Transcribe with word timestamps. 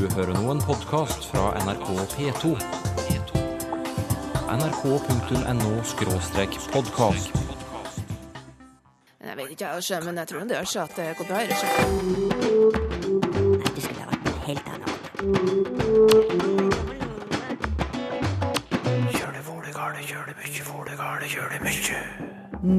Du 0.00 0.08
hører 0.16 0.32
nå 0.32 0.48
en 0.48 0.62
podkast 0.64 1.26
fra 1.28 1.52
NRK 1.60 1.92
P2. 2.14 2.56
nrk.no-podkast. 4.48 7.28
Jeg 9.20 9.36
vet 9.36 9.52
ikke, 9.52 9.66
jeg, 9.66 9.84
sjø, 9.84 10.00
men 10.06 10.16
jeg 10.22 10.28
tror 10.30 10.40
det 10.48 10.56
gjør 10.56 10.68
seg 10.72 10.82
at 10.86 10.94
det 10.96 11.08
går 11.20 11.26
bra. 11.28 11.36
i 11.36 11.38
Nei, 11.44 11.52
det 13.76 13.82
skulle 13.84 14.00
ha 14.00 14.08
vært 14.08 14.24
noe 14.24 14.40
helt 14.48 14.64
annet. 14.72 14.88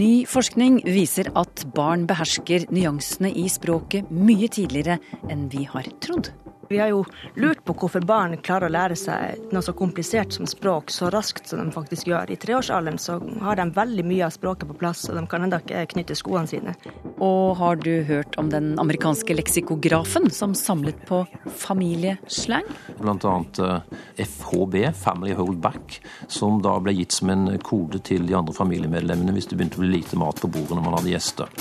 Ny 0.02 0.26
forskning 0.26 0.82
viser 0.90 1.30
at 1.38 1.70
barn 1.78 2.10
behersker 2.10 2.66
nyansene 2.74 3.30
i 3.30 3.46
språket 3.46 4.10
mye 4.10 4.50
tidligere 4.50 4.98
enn 5.30 5.46
vi 5.54 5.70
har 5.70 5.86
trodd. 6.02 6.34
Vi 6.72 6.80
har 6.80 6.88
jo 6.88 7.02
lurt 7.36 7.66
på 7.66 7.74
hvorfor 7.76 8.04
barn 8.08 8.38
klarer 8.40 8.70
å 8.70 8.72
lære 8.72 8.96
seg 8.96 9.52
noe 9.52 9.64
så 9.66 9.74
komplisert 9.76 10.32
som 10.32 10.48
språk 10.48 10.94
så 10.96 11.10
raskt 11.12 11.50
som 11.52 11.60
de 11.60 11.74
faktisk 11.76 12.08
gjør. 12.08 12.32
I 12.32 12.38
treårsalderen 12.40 13.00
så 13.02 13.18
har 13.44 13.60
de 13.60 13.66
veldig 13.76 14.06
mye 14.08 14.24
av 14.24 14.32
språket 14.32 14.70
på 14.70 14.78
plass, 14.80 15.04
og 15.10 15.20
de 15.20 15.26
kan 15.28 15.44
ennå 15.44 15.60
ikke 15.60 15.84
knytte 15.92 16.16
skoene 16.16 16.48
sine. 16.48 16.76
Og 17.20 17.58
har 17.60 17.82
du 17.84 17.92
hørt 18.08 18.40
om 18.40 18.54
den 18.54 18.72
amerikanske 18.80 19.36
leksikografen 19.36 20.30
som 20.32 20.56
samlet 20.56 21.04
på 21.10 21.26
familieslang? 21.60 22.72
Blant 23.02 23.28
annet 23.28 23.60
eh, 23.60 24.00
FHB, 24.24 24.80
Family 24.96 25.36
Hold 25.36 25.60
Back, 25.60 26.00
som 26.32 26.64
da 26.64 26.78
ble 26.80 26.96
gitt 27.02 27.20
som 27.20 27.34
en 27.36 27.50
kode 27.68 28.00
til 28.08 28.32
de 28.32 28.40
andre 28.40 28.56
familiemedlemmene 28.56 29.36
hvis 29.36 29.52
det 29.52 29.60
begynte 29.60 29.82
å 29.82 29.84
bli 29.84 29.98
lite 29.98 30.20
mat 30.24 30.40
på 30.40 30.48
bordet 30.48 30.80
når 30.80 30.88
man 30.88 31.02
hadde 31.02 31.18
gjester. 31.18 31.52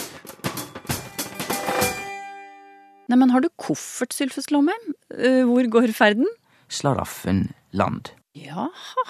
Neimen, 3.10 3.32
har 3.34 3.42
du 3.42 3.48
koffert, 3.58 4.14
Sylfes 4.14 4.52
Lomheim? 4.54 4.92
Eh, 5.18 5.42
Hvor 5.48 5.66
går 5.66 5.90
ferden? 5.96 6.28
Slaraffenland. 6.70 8.12
Jaha, 8.38 8.68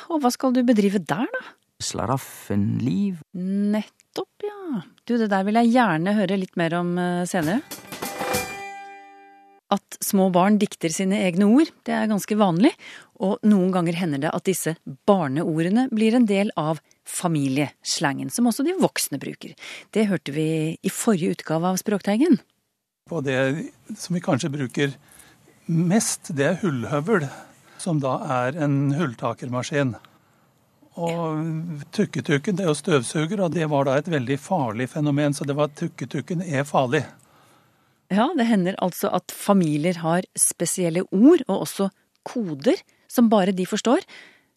og 0.08 0.22
hva 0.22 0.30
skal 0.32 0.54
du 0.56 0.62
bedrive 0.64 1.02
der, 1.04 1.28
da? 1.28 1.42
Slaraffenliv. 1.84 3.20
Nettopp, 3.36 4.46
ja. 4.46 4.80
Du, 5.04 5.18
det 5.20 5.28
der 5.32 5.44
vil 5.44 5.60
jeg 5.60 5.74
gjerne 5.74 6.16
høre 6.16 6.38
litt 6.40 6.56
mer 6.56 6.78
om 6.80 6.94
eh, 7.00 7.26
senere. 7.28 7.60
At 9.70 10.00
små 10.02 10.30
barn 10.34 10.56
dikter 10.58 10.90
sine 10.90 11.20
egne 11.28 11.46
ord, 11.46 11.68
det 11.86 11.94
er 11.94 12.08
ganske 12.10 12.34
vanlig. 12.40 12.72
Og 13.22 13.36
noen 13.46 13.70
ganger 13.74 14.00
hender 14.00 14.24
det 14.24 14.32
at 14.34 14.48
disse 14.48 14.74
barneordene 15.06 15.84
blir 15.92 16.16
en 16.16 16.26
del 16.26 16.50
av 16.58 16.80
familieslangen, 17.06 18.32
som 18.32 18.48
også 18.50 18.64
de 18.66 18.74
voksne 18.80 19.20
bruker. 19.22 19.52
Det 19.94 20.08
hørte 20.10 20.34
vi 20.34 20.48
i 20.80 20.90
forrige 20.90 21.36
utgave 21.36 21.70
av 21.70 21.78
Språkteigen. 21.78 22.40
Og 23.11 23.25
det 23.27 23.39
som 23.98 24.14
vi 24.16 24.22
kanskje 24.25 24.53
bruker 24.55 24.94
mest, 25.66 26.33
det 26.36 26.47
er 26.47 26.61
hullhøvel, 26.62 27.27
som 27.80 28.00
da 28.03 28.16
er 28.42 28.58
en 28.62 28.92
hulltakermaskin. 28.94 29.97
Og 31.00 31.84
tukketukken 31.94 32.58
det 32.58 32.64
er 32.64 32.72
jo 32.72 32.78
støvsuger, 32.78 33.41
og 33.44 33.55
det 33.55 33.69
var 33.70 33.86
da 33.86 33.97
et 33.98 34.11
veldig 34.11 34.36
farlig 34.42 34.91
fenomen. 34.92 35.34
Så 35.36 35.47
det 35.48 35.56
var 35.58 35.72
tukketukken 35.78 36.42
er 36.44 36.66
farlig. 36.69 37.05
Ja, 38.11 38.27
det 38.34 38.48
hender 38.48 38.78
altså 38.83 39.12
at 39.14 39.31
familier 39.31 40.00
har 40.03 40.27
spesielle 40.38 41.05
ord, 41.14 41.44
og 41.47 41.62
også 41.62 41.91
koder, 42.27 42.83
som 43.11 43.31
bare 43.31 43.55
de 43.55 43.66
forstår, 43.66 44.03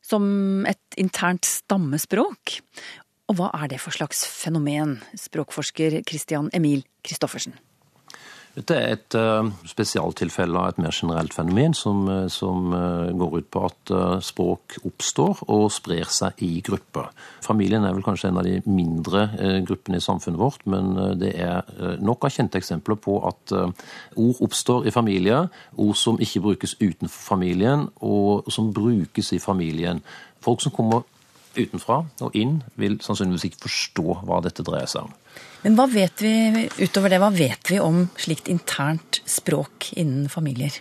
som 0.04 0.66
et 0.68 0.98
internt 1.00 1.46
stammespråk. 1.48 2.58
Og 3.30 3.38
hva 3.40 3.52
er 3.62 3.70
det 3.72 3.80
for 3.80 3.96
slags 3.96 4.26
fenomen, 4.28 4.98
språkforsker 5.16 6.02
Christian 6.10 6.50
Emil 6.54 6.84
Christoffersen? 7.06 7.56
Dette 8.54 8.76
er 8.78 8.92
et 8.94 9.16
uh, 9.18 9.48
spesialtilfelle 9.66 10.60
av 10.60 10.74
et 10.74 10.80
mer 10.84 10.94
generelt 10.94 11.34
fenomen 11.34 11.74
som, 11.74 12.04
uh, 12.06 12.28
som 12.30 12.68
uh, 12.70 13.10
går 13.18 13.40
ut 13.40 13.48
på 13.50 13.64
at 13.66 13.94
språk 14.26 14.76
oppstår 14.86 15.42
og 15.50 15.72
sprer 15.74 16.10
seg 16.14 16.44
i 16.46 16.52
grupper. 16.66 17.10
Familien 17.42 17.86
er 17.88 17.96
vel 17.96 18.06
kanskje 18.06 18.30
en 18.30 18.38
av 18.42 18.46
de 18.46 18.60
mindre 18.70 19.26
gruppene 19.66 19.98
i 19.98 20.04
samfunnet 20.04 20.40
vårt, 20.40 20.62
men 20.70 20.94
det 21.20 21.34
er 21.42 21.98
nok 22.02 22.24
av 22.26 22.34
kjente 22.34 22.60
eksempler 22.62 22.98
på 23.02 23.18
at 23.28 23.54
ord 23.54 24.42
oppstår 24.46 24.88
i 24.88 24.94
familier, 24.96 25.50
ord 25.76 25.98
som 26.00 26.22
ikke 26.22 26.44
brukes 26.46 26.78
utenfor 26.80 27.28
familien, 27.34 27.88
og 28.06 28.48
som 28.54 28.72
brukes 28.76 29.34
i 29.36 29.42
familien. 29.44 30.00
Folk 30.44 30.64
som 30.64 30.74
kommer 30.76 31.04
utenfra 31.58 32.04
og 32.26 32.38
inn, 32.38 32.62
vil 32.80 33.00
sannsynligvis 33.04 33.50
ikke 33.50 33.66
forstå 33.68 34.08
hva 34.28 34.40
dette 34.46 34.66
dreier 34.66 34.90
seg 34.90 35.08
om. 35.08 35.14
Men 35.64 35.78
hva 35.80 35.88
vet 35.92 36.24
vi 36.24 36.68
utover 36.82 37.14
det, 37.14 37.22
hva 37.24 37.32
vet 37.34 37.72
vi 37.72 37.80
om 37.80 38.04
slikt 38.20 38.50
internt 38.52 39.22
språk 39.30 39.94
innen 39.96 40.28
familier? 40.32 40.76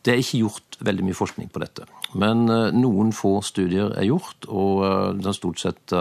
Det 0.00 0.14
er 0.14 0.22
ikke 0.22 0.40
gjort 0.40 0.78
veldig 0.80 1.04
mye 1.06 1.16
forskning 1.16 1.50
på 1.52 1.60
dette. 1.60 1.84
Men 2.18 2.46
noen 2.48 3.12
få 3.14 3.36
studier 3.44 3.92
er 4.00 4.08
gjort, 4.08 4.48
og 4.48 4.80
det 5.18 5.28
har 5.28 5.36
stort 5.36 5.60
sett 5.60 5.92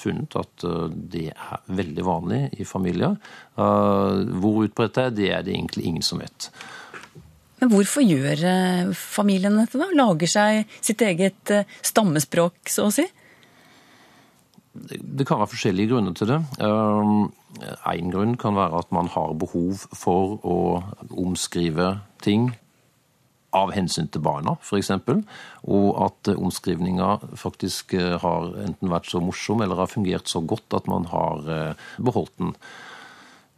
funnet 0.00 0.36
at 0.40 0.64
det 1.12 1.26
er 1.34 1.60
veldig 1.68 2.06
vanlig 2.08 2.40
i 2.56 2.66
familier. 2.66 3.18
Hvor 3.54 4.64
utbredt 4.64 4.96
det 4.96 5.04
er, 5.04 5.14
det 5.18 5.30
er 5.36 5.44
det 5.44 5.54
egentlig 5.54 5.86
ingen 5.90 6.06
som 6.06 6.24
vet. 6.24 6.48
Men 7.58 7.72
hvorfor 7.72 8.04
gjør 8.06 8.42
familien 8.94 9.58
dette, 9.58 9.80
da? 9.80 9.88
Lager 9.98 10.30
seg 10.30 10.78
sitt 10.78 11.02
eget 11.02 11.52
stammespråk, 11.82 12.60
så 12.70 12.86
å 12.86 12.94
si? 12.94 13.06
Det 14.78 15.26
kan 15.26 15.40
være 15.40 15.50
forskjellige 15.50 15.90
grunner 15.90 16.14
til 16.14 16.30
det. 16.30 16.38
En 16.62 18.12
grunn 18.12 18.36
kan 18.38 18.54
være 18.54 18.78
at 18.84 18.92
man 18.94 19.10
har 19.10 19.34
behov 19.40 19.88
for 19.90 20.38
å 20.46 20.58
omskrive 21.18 21.96
ting 22.22 22.52
av 23.56 23.72
hensyn 23.74 24.06
til 24.12 24.22
barna, 24.22 24.54
f.eks. 24.60 24.92
Og 25.66 25.86
at 26.04 26.30
omskrivninga 26.34 27.16
faktisk 27.40 27.96
har 28.22 28.52
enten 28.68 28.92
vært 28.92 29.08
så 29.10 29.22
morsom 29.24 29.64
eller 29.64 29.80
har 29.82 29.90
fungert 29.90 30.30
så 30.30 30.44
godt 30.44 30.78
at 30.78 30.86
man 30.86 31.08
har 31.10 31.74
beholdt 31.96 32.34
den. 32.38 32.54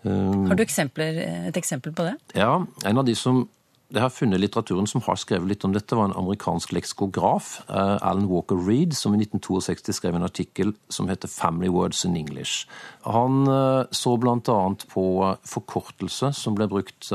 Har 0.06 0.56
du 0.56 0.62
et 0.65 1.56
eksempel 1.60 1.93
på 1.93 2.06
det? 2.06 2.16
Ja. 2.39 2.55
En 2.89 3.03
av 3.03 3.05
de 3.05 3.12
som 3.19 3.44
det 3.91 4.01
har 4.01 4.12
funnet 4.15 4.41
litteraturen 4.41 4.87
som 4.87 5.03
har 5.03 5.19
skrevet 5.19 5.51
litt 5.51 5.65
om 5.67 5.73
dette, 5.75 5.97
var 5.99 6.09
en 6.09 6.17
amerikansk 6.19 6.73
leksikograf, 6.77 7.61
Alan 7.69 8.28
Walker 8.31 8.59
Reed, 8.62 8.95
som 8.95 9.17
i 9.17 9.21
1962 9.25 9.97
skrev 9.99 10.15
en 10.15 10.27
artikkel 10.27 10.73
som 10.89 11.09
heter 11.11 11.28
'Family 11.28 11.69
Words 11.69 12.05
in 12.05 12.17
English'. 12.17 12.67
Han 13.03 13.47
så 13.91 14.17
bl.a. 14.17 14.75
på 14.95 15.37
forkortelse 15.45 16.33
som 16.33 16.55
ble 16.55 16.69
brukt 16.69 17.11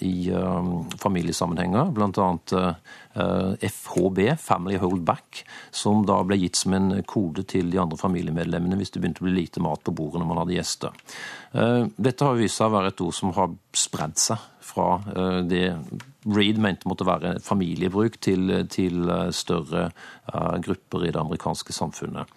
i 0.00 0.30
familiesammenhenger, 1.00 1.92
bl.a. 1.96 2.74
FHB, 3.62 4.36
Family 4.38 4.76
Hold 4.76 5.04
Back, 5.04 5.44
som 5.70 6.04
da 6.06 6.22
ble 6.22 6.36
gitt 6.36 6.56
som 6.56 6.72
en 6.72 7.02
kode 7.02 7.42
til 7.42 7.70
de 7.70 7.80
andre 7.80 7.96
familiemedlemmene 7.96 8.76
hvis 8.76 8.90
det 8.90 9.00
begynte 9.00 9.22
å 9.22 9.28
bli 9.28 9.40
lite 9.40 9.62
mat 9.62 9.80
på 9.84 9.94
bordet 9.94 10.20
når 10.20 10.26
man 10.26 10.42
hadde 10.42 10.58
gjester. 10.58 10.90
Dette 11.96 12.24
har 12.24 12.34
vist 12.34 12.58
seg 12.58 12.68
å 12.68 12.76
være 12.76 12.92
et 12.92 13.00
ord 13.00 13.14
som 13.14 13.32
har 13.32 13.54
spredd 13.72 14.18
seg 14.18 14.50
fra 14.64 14.88
det 15.44 15.66
Reed 16.24 16.60
mente 16.62 16.88
måtte 16.88 17.06
være 17.06 17.34
familiebruk, 17.44 18.16
til, 18.24 18.52
til 18.72 19.10
større 19.36 19.90
grupper 20.64 21.04
i 21.04 21.12
det 21.12 21.20
amerikanske 21.20 21.76
samfunnet. 21.76 22.30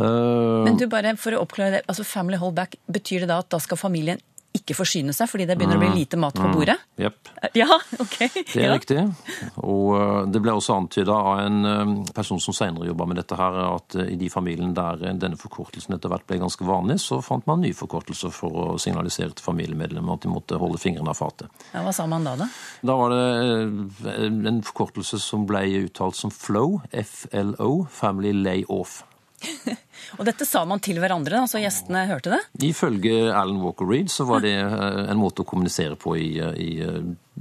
Men 0.00 0.78
du 0.80 0.86
bare, 0.90 1.12
for 1.20 1.36
å 1.36 1.42
oppklare 1.44 1.76
det, 1.76 1.80
altså 1.90 2.06
Family 2.08 2.38
hold 2.40 2.56
back, 2.56 2.76
betyr 2.90 3.24
det 3.24 3.30
da 3.30 3.40
at 3.42 3.50
da 3.52 3.60
skal 3.62 3.78
familien 3.78 4.22
ikke 4.56 4.74
forsyne 4.74 5.14
seg 5.14 5.28
fordi 5.30 5.46
det 5.46 5.54
begynner 5.58 5.78
å 5.78 5.82
bli 5.84 6.02
lite 6.02 6.18
mat 6.20 6.34
på 6.34 6.48
bordet? 6.50 6.76
Mm, 6.96 7.04
Jepp. 7.04 7.30
Ja, 7.60 7.66
ok. 8.02 8.16
Det 8.34 8.60
er 8.60 8.66
ja. 8.66 8.74
riktig. 8.74 9.02
Og 9.62 10.28
det 10.30 10.40
ble 10.42 10.54
også 10.54 10.76
antyda 10.76 11.14
av 11.14 11.40
en 11.44 12.00
person 12.14 12.40
som 12.42 12.54
senere 12.56 12.88
jobba 12.88 13.06
med 13.10 13.20
dette, 13.20 13.38
her, 13.38 13.56
at 13.64 13.96
i 14.04 14.16
de 14.20 14.30
familiene 14.32 14.74
der 14.76 15.16
denne 15.18 15.38
forkortelsen 15.40 15.96
etter 15.96 16.12
hvert 16.12 16.26
ble 16.28 16.40
ganske 16.42 16.66
vanlig, 16.66 16.98
så 17.02 17.20
fant 17.24 17.46
man 17.50 17.62
nye 17.64 17.76
forkortelser 17.76 18.34
for 18.34 18.58
å 18.64 18.78
signalisere 18.82 19.34
til 19.34 19.46
familiemedlemmer 19.46 20.18
at 20.18 20.26
de 20.26 20.32
måtte 20.32 20.60
holde 20.60 20.80
fingrene 20.82 21.14
av 21.14 21.18
fatet. 21.18 21.50
Ja, 21.72 21.84
hva 21.86 21.94
sa 21.96 22.06
man 22.10 22.26
da, 22.26 22.36
da? 22.40 22.50
Da 22.86 22.98
var 23.00 23.14
det 23.14 24.50
en 24.50 24.62
forkortelse 24.66 25.20
som 25.22 25.46
ble 25.48 25.64
uttalt 25.84 26.18
som 26.18 26.34
FLO, 26.34 26.80
FLO, 26.90 27.72
Family 27.90 28.34
Lay 28.36 28.66
Off. 28.68 29.00
Og 30.18 30.26
dette 30.26 30.46
sa 30.48 30.64
man 30.68 30.82
til 30.82 30.98
hverandre, 31.00 31.38
da, 31.38 31.48
så 31.48 31.60
gjestene 31.62 32.02
hørte 32.10 32.32
det? 32.32 32.40
Ifølge 32.66 33.30
Alan 33.30 33.60
Walker 33.62 33.88
Reed 33.88 34.10
så 34.12 34.26
var 34.28 34.42
det 34.44 34.56
en 34.58 35.20
måte 35.20 35.44
å 35.44 35.48
kommunisere 35.48 35.96
på 36.00 36.16
i, 36.18 36.28
i 36.40 36.70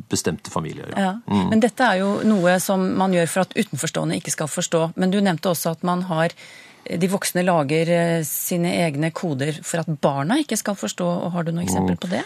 bestemte 0.09 0.53
familier. 0.53 0.91
Ja. 0.93 1.15
Mm. 1.25 1.47
Men 1.53 1.63
dette 1.63 1.87
er 1.87 2.03
jo 2.03 2.19
noe 2.27 2.59
som 2.63 2.83
man 2.99 3.15
gjør 3.15 3.31
for 3.31 3.47
at 3.47 3.55
utenforstående 3.57 4.19
ikke 4.21 4.35
skal 4.35 4.51
forstå. 4.51 4.83
Men 5.01 5.13
du 5.13 5.19
nevnte 5.23 5.51
også 5.51 5.73
at 5.73 5.85
man 5.87 6.05
har 6.11 6.35
de 6.89 7.09
voksne 7.11 7.43
lager 7.43 7.89
sine 8.25 8.71
egne 8.85 9.11
koder 9.11 9.59
for 9.65 9.83
at 9.83 9.89
barna 10.01 10.39
ikke 10.41 10.57
skal 10.57 10.77
forstå. 10.79 11.09
og 11.25 11.33
Har 11.35 11.45
du 11.45 11.51
noe 11.53 11.65
eksempel 11.65 11.99
på 11.99 12.11
det? 12.11 12.23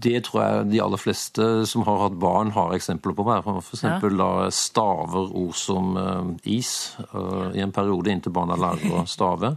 Det 0.00 0.16
tror 0.26 0.40
jeg 0.42 0.70
de 0.70 0.80
aller 0.84 1.00
fleste 1.00 1.46
som 1.68 1.84
har 1.84 2.00
hatt 2.04 2.16
barn, 2.20 2.52
har 2.56 2.74
eksempler 2.76 3.16
på. 3.16 3.26
F.eks. 3.60 3.84
Ja. 3.84 3.98
da 4.00 4.32
staver 4.54 5.32
ord 5.36 5.56
som 5.58 5.94
uh, 5.98 6.32
is 6.44 6.96
uh, 7.12 7.50
i 7.54 7.62
en 7.64 7.74
periode 7.74 8.12
inntil 8.12 8.34
barna 8.34 8.56
lærer 8.60 9.00
å 9.02 9.06
stave. 9.08 9.54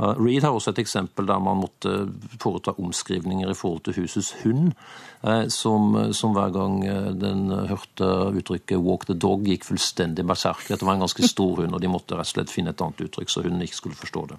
Uh, 0.00 0.14
Reed 0.16 0.46
har 0.46 0.54
også 0.54 0.72
et 0.74 0.82
eksempel 0.84 1.26
der 1.28 1.42
man 1.42 1.60
måtte 1.60 2.06
foreta 2.40 2.76
omskrivninger 2.78 3.50
i 3.50 3.56
forhold 3.58 3.84
til 3.88 3.98
husets 4.00 4.32
hund, 4.44 4.72
eh, 4.72 5.09
som, 5.52 6.12
som 6.16 6.32
hver 6.32 6.52
gang 6.54 6.78
eh, 6.88 7.08
den 7.12 7.50
hørte 7.52 8.06
uttrykket 8.40 8.80
'walk 8.80 9.04
the 9.06 9.14
dog', 9.14 9.44
gikk 9.44 9.66
fullstendig 9.68 10.24
berserk. 10.24 10.64
Dette 10.68 10.86
var 10.86 10.96
en 10.96 11.04
ganske 11.04 11.28
stor 11.28 11.60
hund, 11.60 11.74
og 11.76 11.80
de 11.82 11.90
måtte 11.92 12.16
rett 12.16 12.24
og 12.24 12.32
slett 12.32 12.52
finne 12.52 12.72
et 12.72 12.80
annet 12.80 13.02
uttrykk, 13.04 13.28
så 13.28 13.42
hunden 13.44 13.60
ikke 13.66 13.76
skulle 13.76 13.98
forstå 14.00 14.22
det. 14.30 14.38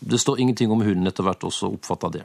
Det 0.00 0.18
står 0.18 0.40
ingenting 0.42 0.74
om 0.74 0.82
hunden 0.82 1.06
etter 1.06 1.22
hvert 1.26 1.46
også 1.46 1.70
oppfatta 1.76 2.10
det. 2.18 2.24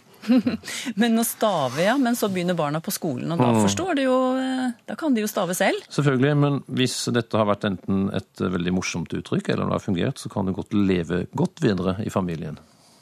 Men 1.01 1.19
å 1.22 1.25
stave, 1.28 1.84
ja. 1.86 1.98
Men 2.01 2.18
så 2.18 2.31
begynner 2.34 2.57
barna 2.57 2.81
på 2.81 2.94
skolen, 2.94 3.30
og 3.31 3.44
da 3.44 3.51
forstår 3.60 4.00
de 4.00 4.07
jo 4.07 4.18
eh, 4.42 4.72
Da 4.90 4.95
kan 4.98 5.13
de 5.13 5.22
jo 5.22 5.30
stave 5.30 5.54
selv. 5.57 5.86
Selvfølgelig, 5.94 6.38
men 6.38 6.60
hvis 6.68 6.95
dette 7.13 7.38
har 7.38 7.45
vært 7.48 7.66
enten 7.68 8.07
et 8.16 8.42
veldig 8.42 8.74
morsomt 8.75 9.13
uttrykk, 9.13 9.51
eller 9.54 9.69
det 9.69 9.78
har 9.78 9.84
fungert, 9.84 10.22
så 10.22 10.31
kan 10.31 10.48
det 10.48 10.56
godt 10.57 10.74
leve 10.74 11.25
godt 11.38 11.62
videre 11.63 11.98
i 12.04 12.12
familien. 12.13 12.57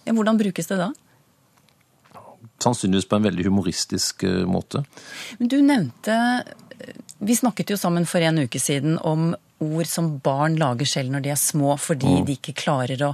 Ja, 0.05 0.15
hvordan 0.17 0.39
brukes 0.39 0.69
det 0.69 0.79
da? 0.81 0.89
Sannsynligvis 2.61 3.07
på 3.09 3.17
en 3.17 3.29
veldig 3.29 3.47
humoristisk 3.49 4.25
eh, 4.27 4.43
måte. 4.49 4.83
Men 5.39 5.51
du 5.51 5.59
nevnte 5.65 6.17
Vi 7.21 7.35
snakket 7.37 7.73
jo 7.73 7.77
sammen 7.77 8.07
for 8.09 8.23
en 8.25 8.41
uke 8.41 8.59
siden 8.59 8.97
om 8.97 9.31
ord 9.61 9.85
som 9.85 10.15
barn 10.25 10.55
lager 10.57 10.89
selv 10.89 11.13
når 11.13 11.21
de 11.21 11.29
er 11.29 11.37
små, 11.37 11.75
fordi 11.77 12.23
de 12.25 12.33
ikke 12.39 12.55
klarer 12.57 13.03
å 13.05 13.11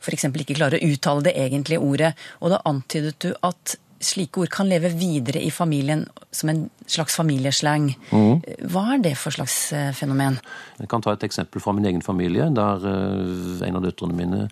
f.eks. 0.00 0.26
ikke 0.28 0.56
klarer 0.56 0.80
å 0.80 0.90
uttale 0.92 1.24
det 1.28 1.36
egentlige 1.40 1.80
ordet. 1.84 2.10
Og 2.40 2.52
da 2.52 2.60
antydet 2.68 3.16
du 3.24 3.30
at 3.46 3.76
slike 4.00 4.40
ord 4.40 4.50
kan 4.52 4.68
leve 4.68 4.90
videre 4.96 5.42
i 5.44 5.50
familien 5.52 6.06
som 6.32 6.50
en 6.52 6.62
slags 6.88 7.16
familieslang. 7.18 7.90
Hva 8.10 8.84
er 8.94 9.02
det 9.04 9.14
for 9.20 9.34
slags 9.34 9.56
eh, 9.76 9.90
fenomen? 9.96 10.38
Jeg 10.80 10.88
kan 10.90 11.04
ta 11.04 11.12
et 11.14 11.26
eksempel 11.26 11.62
fra 11.62 11.74
min 11.76 11.86
egen 11.90 12.04
familie, 12.04 12.48
der 12.56 12.86
eh, 12.88 13.66
en 13.68 13.78
av 13.78 13.84
døtrene 13.84 14.16
mine 14.16 14.46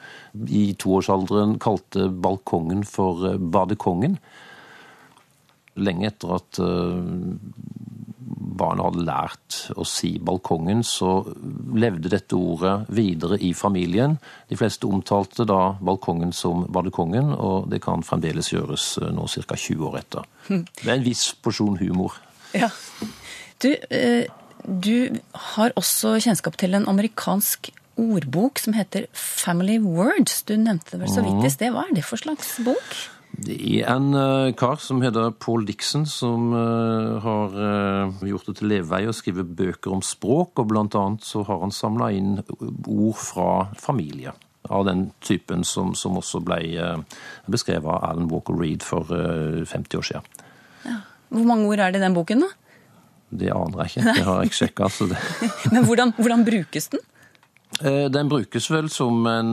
i 0.52 0.74
toårsalderen 0.78 1.56
kalte 1.62 2.10
balkongen 2.12 2.84
for 2.88 3.24
eh, 3.30 3.40
badekongen. 3.40 4.18
Lenge 5.78 6.10
etter 6.10 6.34
at 6.34 6.58
barna 8.58 8.88
hadde 8.88 9.04
lært 9.06 9.58
å 9.78 9.84
si 9.88 10.14
balkongen, 10.22 10.82
så 10.86 11.22
levde 11.78 12.10
dette 12.12 12.36
ordet 12.36 12.88
videre 12.94 13.38
i 13.44 13.52
familien. 13.56 14.18
De 14.50 14.58
fleste 14.58 14.88
omtalte 14.88 15.46
da 15.48 15.74
balkongen 15.80 16.34
som 16.36 16.66
badekongen, 16.72 17.32
og 17.34 17.70
det 17.72 17.82
kan 17.84 18.04
fremdeles 18.06 18.52
gjøres 18.52 18.90
nå 19.14 19.28
ca. 19.28 19.56
20 19.56 19.88
år 19.90 20.00
etter. 20.02 20.28
Det 20.48 20.88
er 20.88 20.96
en 20.98 21.06
viss 21.06 21.30
porsjon 21.42 21.78
humor. 21.80 22.18
Ja. 22.56 22.70
Du, 23.62 23.72
eh, 23.90 24.28
du 24.64 25.20
har 25.54 25.74
også 25.76 26.16
kjennskap 26.22 26.56
til 26.60 26.76
en 26.78 26.88
amerikansk 26.88 27.70
ordbok 27.98 28.60
som 28.62 28.76
heter 28.76 29.08
Family 29.12 29.78
Words. 29.82 30.42
Du 30.46 30.56
nevnte 30.56 30.94
det 30.94 31.02
vel 31.02 31.12
så 31.12 31.24
vidt 31.26 31.46
i 31.46 31.52
sted. 31.52 31.74
Hva 31.74 31.88
er 31.88 31.96
det 31.98 32.06
for 32.06 32.20
slags 32.20 32.56
bok? 32.64 32.98
Det 33.30 33.56
er 33.82 33.90
en 33.92 34.08
uh, 34.16 34.50
kar 34.56 34.80
som 34.82 35.02
heter 35.04 35.30
Paul 35.38 35.66
Dixon, 35.68 36.06
som 36.08 36.50
uh, 36.54 37.18
har 37.22 37.54
uh, 37.54 38.22
gjort 38.26 38.48
det 38.48 38.56
til 38.58 38.72
levevei 38.72 39.04
å 39.06 39.14
skrive 39.14 39.44
bøker 39.44 39.94
om 39.94 40.02
språk, 40.04 40.58
og 40.58 40.70
blant 40.72 40.96
annet 40.98 41.26
så 41.26 41.44
har 41.46 41.60
han 41.62 41.74
samla 41.74 42.10
inn 42.16 42.38
ord 42.40 43.18
fra 43.20 43.50
familie. 43.78 44.34
Av 44.68 44.84
den 44.88 45.06
typen 45.24 45.62
som, 45.64 45.94
som 45.96 46.18
også 46.18 46.42
ble 46.44 46.58
beskrevet 47.48 47.88
av 47.88 48.02
Alan 48.10 48.26
Walker 48.28 48.58
Reed 48.58 48.82
for 48.84 49.06
50 49.08 49.96
år 49.96 50.04
siden. 50.04 50.42
Ja. 50.84 50.98
Hvor 51.32 51.46
mange 51.48 51.70
ord 51.70 51.80
er 51.80 51.94
det 51.94 52.02
i 52.02 52.04
den 52.04 52.16
boken, 52.16 52.42
da? 52.44 52.50
Det 53.28 53.48
aner 53.54 53.84
jeg 53.84 53.92
ikke. 53.92 54.12
Det 54.16 54.26
har 54.26 54.42
jeg 54.42 54.50
ikke 54.50 54.58
sjekka. 54.58 54.90
Men 55.72 55.86
hvordan, 55.88 56.12
hvordan 56.18 56.44
brukes 56.44 56.90
den? 56.92 57.00
Den 57.78 58.30
brukes 58.30 58.64
vel 58.72 58.88
som 58.90 59.26
en 59.30 59.50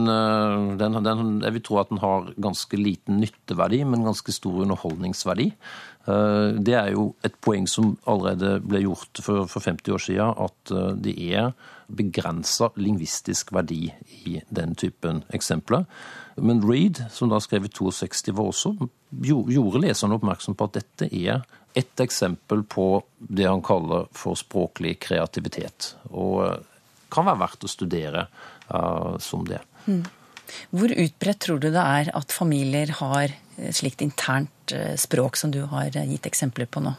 den, 0.80 0.96
den, 1.04 1.42
Jeg 1.44 1.54
vil 1.54 1.62
tro 1.62 1.76
at 1.78 1.90
den 1.92 2.00
har 2.02 2.32
ganske 2.42 2.78
liten 2.80 3.20
nytteverdi, 3.22 3.84
men 3.84 4.06
ganske 4.08 4.32
stor 4.34 4.64
underholdningsverdi. 4.64 5.50
Det 6.66 6.74
er 6.74 6.90
jo 6.94 7.10
et 7.26 7.36
poeng 7.44 7.68
som 7.70 7.92
allerede 8.08 8.56
ble 8.64 8.80
gjort 8.82 9.20
for, 9.22 9.46
for 9.46 9.62
50 9.62 9.94
år 9.94 10.02
siden, 10.02 10.34
at 10.42 10.74
det 11.04 11.14
er 11.28 11.52
begrensa 11.86 12.72
lingvistisk 12.80 13.52
verdi 13.54 13.92
i 14.26 14.40
den 14.50 14.74
typen 14.74 15.22
eksempler. 15.34 15.86
Men 16.36 16.60
Reed, 16.66 17.00
som 17.10 17.30
da 17.30 17.40
skrev 17.40 17.64
i 17.64 17.72
62, 17.72 18.32
var 18.36 18.50
også, 18.50 18.74
gjorde 19.24 19.82
leserne 19.82 20.18
oppmerksom 20.18 20.56
på 20.58 20.68
at 20.68 20.80
dette 20.80 21.08
er 21.08 21.44
et 21.76 22.02
eksempel 22.02 22.64
på 22.64 23.04
det 23.18 23.46
han 23.48 23.62
kaller 23.64 24.08
for 24.16 24.38
språklig 24.38 24.96
kreativitet. 25.04 25.94
Og 26.10 26.64
kan 27.12 27.28
være 27.28 27.42
verdt 27.44 27.66
å 27.66 27.70
studere 27.70 28.26
uh, 28.70 29.16
som 29.22 29.46
det. 29.48 29.62
Mm. 29.86 30.04
Hvor 30.74 30.92
utbredt 30.94 31.42
tror 31.42 31.62
du 31.62 31.70
det 31.74 31.82
er 31.82 32.12
at 32.14 32.34
familier 32.34 32.92
har 33.00 33.34
slikt 33.74 34.02
internt 34.04 34.74
språk 35.00 35.38
som 35.40 35.50
du 35.50 35.62
har 35.70 35.94
gitt 35.94 36.26
eksempler 36.28 36.68
på 36.70 36.82
nå? 36.84 36.92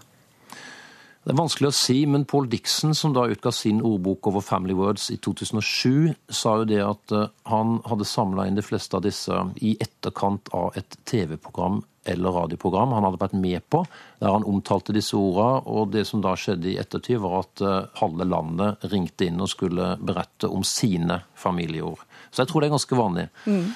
Det 1.28 1.34
er 1.34 1.42
vanskelig 1.42 1.68
å 1.68 1.76
si, 1.76 1.96
men 2.08 2.24
Paul 2.24 2.46
Dixon, 2.48 2.94
som 2.96 3.12
da 3.12 3.26
utga 3.28 3.52
sin 3.52 3.82
ordbok 3.84 4.30
over 4.30 4.40
Family 4.40 4.72
Words 4.78 5.10
i 5.12 5.18
2007, 5.20 6.14
sa 6.32 6.54
jo 6.62 6.68
det 6.70 6.80
at 6.80 7.14
han 7.52 7.82
hadde 7.84 8.08
samla 8.08 8.46
inn 8.48 8.56
de 8.56 8.64
fleste 8.64 8.96
av 8.96 9.04
disse 9.04 9.36
i 9.60 9.74
etterkant 9.84 10.48
av 10.56 10.78
et 10.80 10.96
TV-program 11.04 11.82
eller 12.08 12.32
radioprogram 12.32 12.96
han 12.96 13.04
hadde 13.10 13.20
vært 13.20 13.36
med 13.36 13.66
på, 13.68 13.82
der 14.24 14.32
han 14.38 14.48
omtalte 14.48 14.96
disse 14.96 15.20
ordene. 15.20 15.66
Og 15.68 15.92
det 15.92 16.06
som 16.08 16.24
da 16.24 16.32
skjedde 16.40 16.72
i 16.72 16.78
ettertid, 16.80 17.20
var 17.20 17.42
at 17.42 17.66
halve 18.00 18.24
landet 18.24 18.88
ringte 18.94 19.28
inn 19.28 19.44
og 19.44 19.52
skulle 19.52 19.98
berette 20.00 20.48
om 20.48 20.64
sine 20.64 21.20
familieord. 21.36 22.08
Så 22.32 22.46
jeg 22.46 22.54
tror 22.54 22.64
det 22.64 22.70
er 22.70 22.78
ganske 22.78 23.02
vanlig. 23.02 23.28
Mm. 23.44 23.68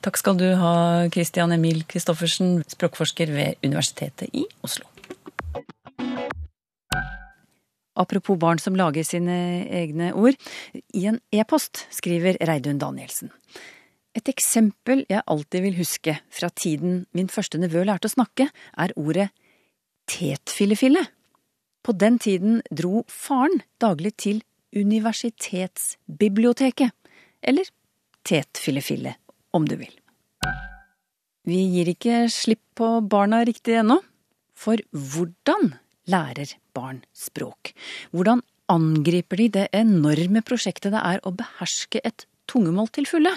Takk 0.00 0.16
skal 0.16 0.40
du 0.40 0.46
ha, 0.56 0.72
Christian 1.12 1.52
Emil 1.52 1.84
Christoffersen, 1.84 2.62
språkforsker 2.72 3.36
ved 3.36 3.60
Universitetet 3.68 4.32
i 4.32 4.46
Oslo. 4.64 4.88
Apropos 7.98 8.38
barn 8.38 8.58
som 8.62 8.76
lager 8.78 9.02
sine 9.04 9.66
egne 9.66 10.12
ord. 10.14 10.38
I 10.94 11.06
en 11.10 11.18
e-post 11.34 11.88
skriver 11.94 12.38
Reidun 12.46 12.78
Danielsen. 12.78 13.30
Et 14.14 14.28
eksempel 14.30 15.04
jeg 15.10 15.22
alltid 15.30 15.60
vil 15.62 15.78
huske 15.78 16.20
fra 16.34 16.48
tiden 16.50 17.06
min 17.14 17.28
første 17.30 17.58
nevø 17.62 17.84
lærte 17.86 18.06
å 18.10 18.14
snakke, 18.14 18.50
er 18.50 18.92
ordet 18.98 19.30
tetfillefille. 20.10 21.04
På 21.82 21.92
den 21.96 22.18
tiden 22.20 22.60
dro 22.74 23.04
faren 23.08 23.62
daglig 23.80 24.16
til 24.20 24.42
universitetsbiblioteket, 24.76 26.90
eller 27.42 27.64
tetfillefille, 28.26 29.14
om 29.56 29.66
du 29.66 29.76
vil. 29.80 30.00
Vi 31.48 31.60
gir 31.72 31.88
ikke 31.90 32.28
slipp 32.30 32.62
på 32.78 33.00
barna 33.00 33.44
riktig 33.48 33.74
ennå, 33.80 33.98
for 34.54 34.76
hvordan 34.92 35.74
lærer 36.10 36.54
barn 36.76 37.02
språk? 37.16 37.72
Hvordan 38.14 38.42
angriper 38.70 39.42
de 39.42 39.48
det 39.58 39.68
enorme 39.76 40.42
prosjektet 40.46 40.94
det 40.94 41.02
er 41.02 41.22
å 41.26 41.34
beherske 41.34 42.02
et 42.04 42.26
tungemål 42.50 42.90
til 42.94 43.08
fulle? 43.10 43.34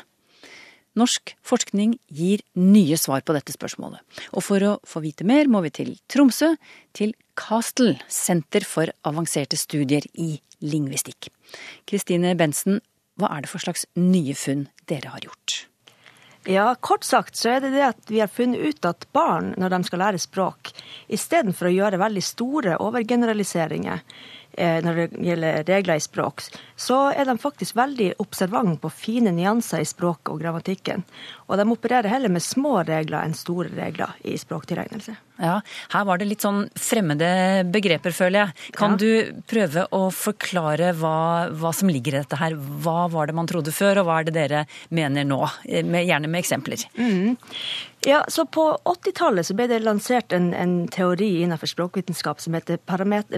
Norsk 1.00 1.34
forskning 1.42 1.96
gir 2.14 2.44
nye 2.60 2.98
svar 3.02 3.24
på 3.26 3.34
dette 3.34 3.56
spørsmålet. 3.56 3.98
Og 4.38 4.46
for 4.46 4.62
å 4.62 4.76
få 4.86 5.02
vite 5.02 5.26
mer 5.26 5.50
må 5.50 5.64
vi 5.66 5.74
til 5.74 5.96
Tromsø, 6.12 6.52
til 6.94 7.16
Castle, 7.40 7.98
Senter 8.06 8.66
for 8.68 8.94
avanserte 9.10 9.58
studier 9.58 10.06
i 10.14 10.36
lingvistikk. 10.62 11.32
Kristine 11.90 12.36
Bensen, 12.38 12.82
hva 13.18 13.34
er 13.34 13.44
det 13.44 13.50
for 13.50 13.64
slags 13.66 13.88
nye 13.98 14.38
funn 14.38 14.68
dere 14.90 15.16
har 15.16 15.26
gjort? 15.26 15.64
Ja, 16.46 16.76
kort 16.80 17.04
sagt 17.08 17.38
så 17.40 17.54
er 17.54 17.62
det 17.64 17.70
det 17.72 17.84
at 17.86 18.10
vi 18.12 18.20
har 18.20 18.28
funnet 18.28 18.60
ut 18.60 18.86
at 18.86 19.06
barn, 19.16 19.54
når 19.58 19.72
de 19.72 19.84
skal 19.88 20.02
lære 20.04 20.20
språk, 20.20 20.74
istedenfor 21.08 21.70
å 21.70 21.76
gjøre 21.76 22.02
veldig 22.02 22.24
store 22.26 22.80
overgeneraliseringer 22.84 24.04
når 24.58 24.96
det 25.00 25.06
gjelder 25.26 25.64
regler 25.68 25.98
i 25.98 26.04
språk, 26.04 26.44
så 26.78 26.98
er 27.16 27.26
de 27.26 27.38
faktisk 27.42 27.76
veldig 27.76 28.12
observant 28.22 28.80
på 28.82 28.92
fine 28.94 29.32
nyanser 29.34 29.82
i 29.82 29.88
språket 29.90 30.30
og 30.34 30.42
grammatikken. 30.44 31.04
Og 31.50 31.58
de 31.60 31.66
opererer 31.74 32.10
heller 32.10 32.30
med 32.34 32.42
små 32.46 32.84
regler 32.88 33.24
enn 33.26 33.34
store 33.38 33.70
regler 33.76 34.14
i 34.24 34.36
språktilegnelse. 34.38 35.16
Ja, 35.42 35.56
her 35.90 36.04
var 36.06 36.20
det 36.22 36.28
litt 36.30 36.44
sånn 36.46 36.68
fremmede 36.78 37.28
begreper, 37.74 38.14
føler 38.14 38.44
jeg. 38.46 38.72
Kan 38.78 38.92
Ja. 38.92 38.98
du 38.98 39.42
prøve 39.50 39.88
å 39.92 40.04
forklare 40.14 40.94
hva, 40.94 41.50
hva 41.50 41.74
som 41.74 41.90
ligger 41.90 42.14
i 42.14 42.22
dette 42.22 42.38
her? 42.38 42.54
Hva 42.54 43.10
var 43.12 43.28
det 43.28 43.36
man 43.36 43.48
trodde 43.50 43.74
før, 43.74 44.00
og 44.02 44.06
hva 44.08 44.20
er 44.22 44.30
det 44.30 44.34
dere 44.38 44.66
mener 44.92 45.26
nå? 45.26 45.42
Med, 45.84 46.06
gjerne 46.08 46.30
med 46.30 46.44
eksempler. 46.44 46.86
Ja, 48.06 48.26
så 48.28 48.46
På 48.46 48.78
80-tallet 48.84 49.48
så 49.48 49.56
ble 49.56 49.68
det 49.72 49.80
lansert 49.84 50.34
en, 50.36 50.52
en 50.54 50.88
teori 50.92 51.42
innenfor 51.42 51.72
språkvitenskap 51.72 52.42
som 52.42 52.54
heter 52.58 52.80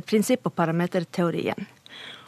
prinsipp- 0.02 0.48
og 0.50 0.56
parameterteorien. 0.56 1.68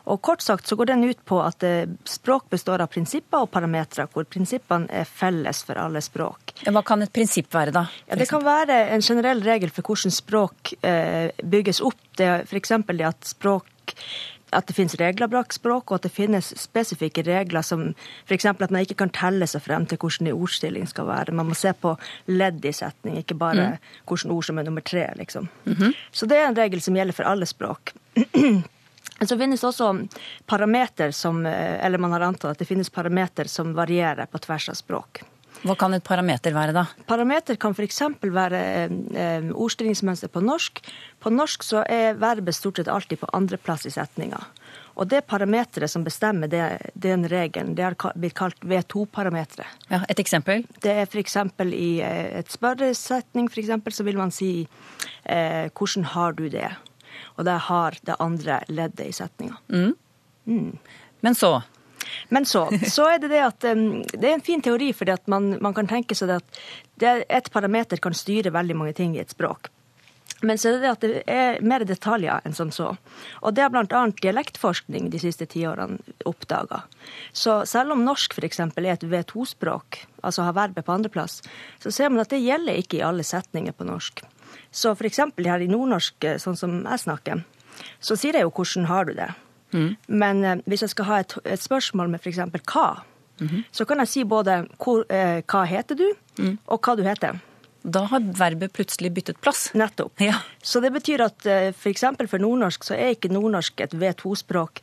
Og 0.08 0.22
Kort 0.24 0.42
sagt 0.42 0.68
så 0.68 0.78
går 0.80 0.88
den 0.92 1.04
ut 1.04 1.20
på 1.28 1.40
at 1.44 1.64
eh, 1.68 1.90
språk 2.08 2.48
består 2.54 2.84
av 2.84 2.92
prinsipper 2.94 3.44
og 3.44 3.52
parametere, 3.52 4.08
hvor 4.14 4.28
prinsippene 4.30 4.88
er 5.02 5.10
felles 5.10 5.64
for 5.68 5.80
alle 5.82 6.02
språk. 6.04 6.54
Hva 6.64 6.84
kan 6.88 7.04
et 7.04 7.12
prinsipp 7.14 7.52
være, 7.54 7.74
da? 7.76 7.88
Ja, 8.08 8.16
Det 8.16 8.30
kan 8.30 8.46
være 8.46 8.80
en 8.96 9.04
generell 9.04 9.44
regel 9.44 9.74
for 9.74 9.84
hvordan 9.84 10.16
språk 10.16 10.78
eh, 10.80 11.34
bygges 11.44 11.84
opp. 11.84 12.00
Det 12.16 12.30
er 12.30 12.48
F.eks. 12.48 12.78
det 12.88 13.10
at 13.10 13.28
språk. 13.28 13.74
At 14.56 14.70
det 14.70 14.78
finnes 14.78 14.96
regler 15.00 15.28
bak 15.28 15.52
språk, 15.54 15.92
og 15.92 16.00
at 16.00 16.08
det 16.08 16.14
finnes 16.16 16.54
spesifikke 16.56 17.24
regler 17.28 17.66
som 17.66 17.90
f.eks. 18.28 18.46
at 18.46 18.72
man 18.72 18.86
ikke 18.86 19.00
kan 19.02 19.12
telle 19.12 19.48
seg 19.50 19.66
frem 19.66 19.86
til 19.86 20.00
hvordan 20.00 20.30
en 20.30 20.38
ordstilling 20.38 20.88
skal 20.88 21.10
være. 21.10 21.36
Man 21.36 21.50
må 21.50 21.58
se 21.58 21.74
på 21.76 21.98
ledd 22.32 22.64
i 22.66 22.72
setning, 22.72 23.20
ikke 23.20 23.36
bare 23.36 23.74
mm. 23.74 23.92
hvilke 24.08 24.32
ord 24.38 24.48
som 24.48 24.58
er 24.58 24.70
nummer 24.70 24.82
tre. 24.82 25.10
liksom. 25.16 25.50
Mm 25.66 25.74
-hmm. 25.74 25.94
Så 26.12 26.26
det 26.26 26.38
er 26.38 26.48
en 26.48 26.58
regel 26.58 26.82
som 26.82 26.96
gjelder 26.96 27.14
for 27.14 27.24
alle 27.24 27.46
språk. 27.46 27.94
Så 29.26 29.38
finnes 29.38 29.62
det 29.62 29.68
også 29.68 30.08
parameter 30.46 31.12
som 31.12 31.46
Eller 31.46 31.98
man 31.98 32.12
har 32.12 32.22
antatt 32.22 32.52
at 32.52 32.60
det 32.60 32.68
finnes 32.68 32.90
parameter 32.90 33.48
som 33.48 33.74
varierer 33.74 34.26
på 34.26 34.38
tvers 34.38 34.70
av 34.70 34.74
språk. 34.74 35.24
Hva 35.66 35.76
kan 35.80 35.96
et 35.96 36.06
parameter 36.06 36.54
være, 36.56 36.74
da? 36.76 36.86
Parameter 37.10 37.58
kan 37.60 37.74
f.eks. 37.74 38.02
være 38.22 38.62
eh, 39.18 39.48
ordstillingsmønster 39.52 40.32
på 40.32 40.44
norsk. 40.46 40.82
På 41.24 41.32
norsk 41.34 41.66
så 41.66 41.84
er 41.84 42.20
verbet 42.20 42.56
stort 42.56 42.82
sett 42.82 42.92
alltid 42.92 43.22
på 43.24 43.30
andreplass 43.34 43.88
i 43.90 43.94
setninga. 43.94 44.40
Og 44.98 45.10
det 45.12 45.24
parameteret 45.30 45.92
som 45.92 46.06
bestemmer 46.06 46.50
det, 46.50 46.64
den 46.98 47.28
regelen, 47.30 47.76
det 47.78 47.86
har 47.86 48.18
blitt 48.18 48.38
kalt 48.38 48.58
V2-parameteret. 48.66 49.88
Ja, 49.94 50.02
et 50.10 50.22
eksempel? 50.22 50.66
Det 50.82 50.94
er 50.94 51.06
f.eks. 51.06 51.38
i 51.68 51.92
eh, 52.02 52.40
et 52.42 52.54
spørresetning, 52.54 53.50
f.eks., 53.52 53.98
så 53.98 54.06
vil 54.08 54.18
man 54.18 54.34
si 54.34 54.68
eh, 55.24 55.70
'hvordan 55.70 56.12
har 56.14 56.34
du 56.34 56.50
det?' 56.50 56.76
Og 57.38 57.46
det 57.46 57.58
har 57.70 57.98
det 58.06 58.16
andre 58.20 58.62
leddet 58.70 59.08
i 59.08 59.12
setninga. 59.12 59.58
Mm. 59.70 59.96
Mm. 60.46 60.78
Men 61.22 61.36
så? 61.36 61.62
Men 62.30 62.46
så, 62.46 62.68
så 62.88 63.08
er 63.14 63.24
det 63.24 63.32
det 63.34 63.44
at 63.46 63.64
det 63.64 64.28
er 64.28 64.36
en 64.36 64.46
fin 64.46 64.62
teori, 64.62 64.92
fordi 64.94 65.16
at 65.16 65.28
man, 65.28 65.56
man 65.62 65.76
kan 65.78 65.90
tenke 65.90 66.16
seg 66.18 66.36
at 66.38 66.62
det 67.02 67.18
et 67.30 67.52
parameter 67.54 68.02
kan 68.02 68.16
styre 68.18 68.54
veldig 68.54 68.78
mange 68.78 68.96
ting 68.98 69.16
i 69.16 69.24
et 69.24 69.34
språk. 69.34 69.72
Men 70.42 70.58
så 70.58 70.70
er 70.70 70.76
det 70.76 70.82
det 70.84 70.90
at 70.92 71.06
det 71.06 71.22
er 71.34 71.64
mer 71.66 71.84
detaljer 71.88 72.46
enn 72.46 72.54
som 72.54 72.70
så. 72.74 72.92
Og 73.42 73.56
det 73.58 73.64
har 73.64 73.72
bl.a. 73.74 74.04
dialektforskning 74.22 75.10
de 75.10 75.22
siste 75.22 75.48
tiårene 75.50 75.98
oppdaga. 76.30 76.84
Så 77.34 77.64
selv 77.70 77.96
om 77.96 78.04
norsk 78.06 78.38
f.eks. 78.38 78.62
er 78.62 78.90
et 78.92 79.08
V2-språk, 79.08 80.04
altså 80.22 80.46
har 80.46 80.58
verbet 80.58 80.86
på 80.86 80.94
andreplass, 80.94 81.42
så 81.82 81.94
ser 81.94 82.14
man 82.14 82.22
at 82.22 82.34
det 82.34 82.44
gjelder 82.44 82.78
ikke 82.78 83.00
i 83.00 83.06
alle 83.08 83.26
setninger 83.26 83.74
på 83.74 83.90
norsk. 83.90 84.22
Så 84.70 84.94
f.eks. 84.94 85.24
her 85.42 85.66
i 85.66 85.72
nordnorsk, 85.72 86.30
sånn 86.44 86.60
som 86.60 86.80
jeg 86.84 87.06
snakker, 87.08 87.44
så 88.00 88.18
sier 88.18 88.38
jeg 88.38 88.46
jo 88.46 88.54
'hvordan 88.54 88.86
har 88.86 89.06
du 89.06 89.14
det'? 89.14 89.34
Mm. 89.74 89.96
Men 90.08 90.44
eh, 90.44 90.64
hvis 90.66 90.86
jeg 90.86 90.94
skal 90.96 91.10
ha 91.10 91.20
et, 91.24 91.38
et 91.46 91.62
spørsmål 91.62 92.10
med 92.14 92.24
f.eks. 92.24 92.40
hva, 92.72 92.88
mm 93.40 93.48
-hmm. 93.48 93.64
så 93.72 93.86
kan 93.86 94.00
jeg 94.00 94.08
si 94.08 94.24
både 94.24 94.68
hvor, 94.78 95.06
eh, 95.10 95.42
hva 95.52 95.66
heter 95.66 95.96
du, 95.96 96.14
mm. 96.38 96.58
og 96.68 96.82
hva 96.82 96.96
du 96.96 97.04
heter. 97.04 97.40
Da 97.82 98.00
har 98.00 98.20
verbet 98.20 98.74
plutselig 98.74 99.12
byttet 99.14 99.42
plass. 99.42 99.72
Nettopp. 99.74 100.22
Ja. 100.22 100.36
Så 100.62 100.80
det 100.80 100.92
betyr 100.92 101.22
at 101.22 101.46
eh, 101.46 101.68
f.eks. 101.72 102.02
For, 102.02 102.28
for 102.28 102.38
nordnorsk 102.38 102.84
så 102.84 102.94
er 102.94 103.16
ikke 103.16 103.32
nordnorsk 103.32 103.80
et 103.82 103.94
V2-språk 103.94 104.82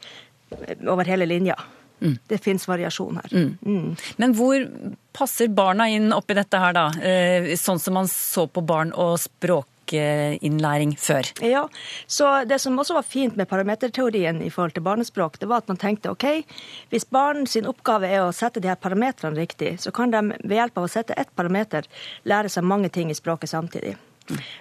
eh, 0.51 0.77
over 0.89 1.05
hele 1.05 1.27
linja. 1.27 1.57
Mm. 2.01 2.19
Det 2.29 2.39
fins 2.39 2.69
variasjon 2.69 3.21
her. 3.23 3.33
Mm. 3.33 3.59
Mm. 3.67 3.97
Men 4.17 4.35
hvor 4.37 4.65
passer 5.13 5.49
barna 5.49 5.89
inn 5.89 6.13
oppi 6.13 6.37
dette 6.37 6.59
her, 6.61 6.75
da? 6.77 6.89
Eh, 7.01 7.55
sånn 7.61 7.81
som 7.81 7.95
man 7.95 8.09
så 8.11 8.47
på 8.47 8.65
barn 8.65 8.93
og 8.93 9.17
språk 9.23 9.69
språkinnlæring 9.85 10.97
før. 10.99 11.23
Ja, 11.43 11.69
så 12.07 12.45
Det 12.45 12.61
som 12.61 12.79
også 12.79 12.95
var 12.95 13.03
fint 13.03 13.37
med 13.37 13.49
parameterteorien 13.49 14.43
i 14.43 14.51
forhold 14.51 14.73
til 14.75 14.83
barnespråk, 14.83 15.39
det 15.39 15.49
var 15.49 15.57
at 15.57 15.69
man 15.69 15.77
tenkte 15.77 16.11
ok, 16.11 16.45
hvis 16.91 17.05
barn 17.05 17.47
sin 17.47 17.67
oppgave 17.67 18.07
er 18.07 18.23
å 18.23 18.33
sette 18.33 18.61
de 18.61 18.69
her 18.69 18.77
parametrene 18.77 19.37
riktig, 19.37 19.81
så 19.81 19.91
kan 19.91 20.11
de 20.11 20.35
ved 20.45 20.57
hjelp 20.57 20.79
av 20.79 20.85
å 20.85 20.89
sette 20.89 21.15
ett 21.17 21.35
parameter 21.37 21.85
lære 22.25 22.49
seg 22.49 22.65
mange 22.65 22.89
ting 22.89 23.11
i 23.11 23.15
språket 23.15 23.51
samtidig. 23.51 23.97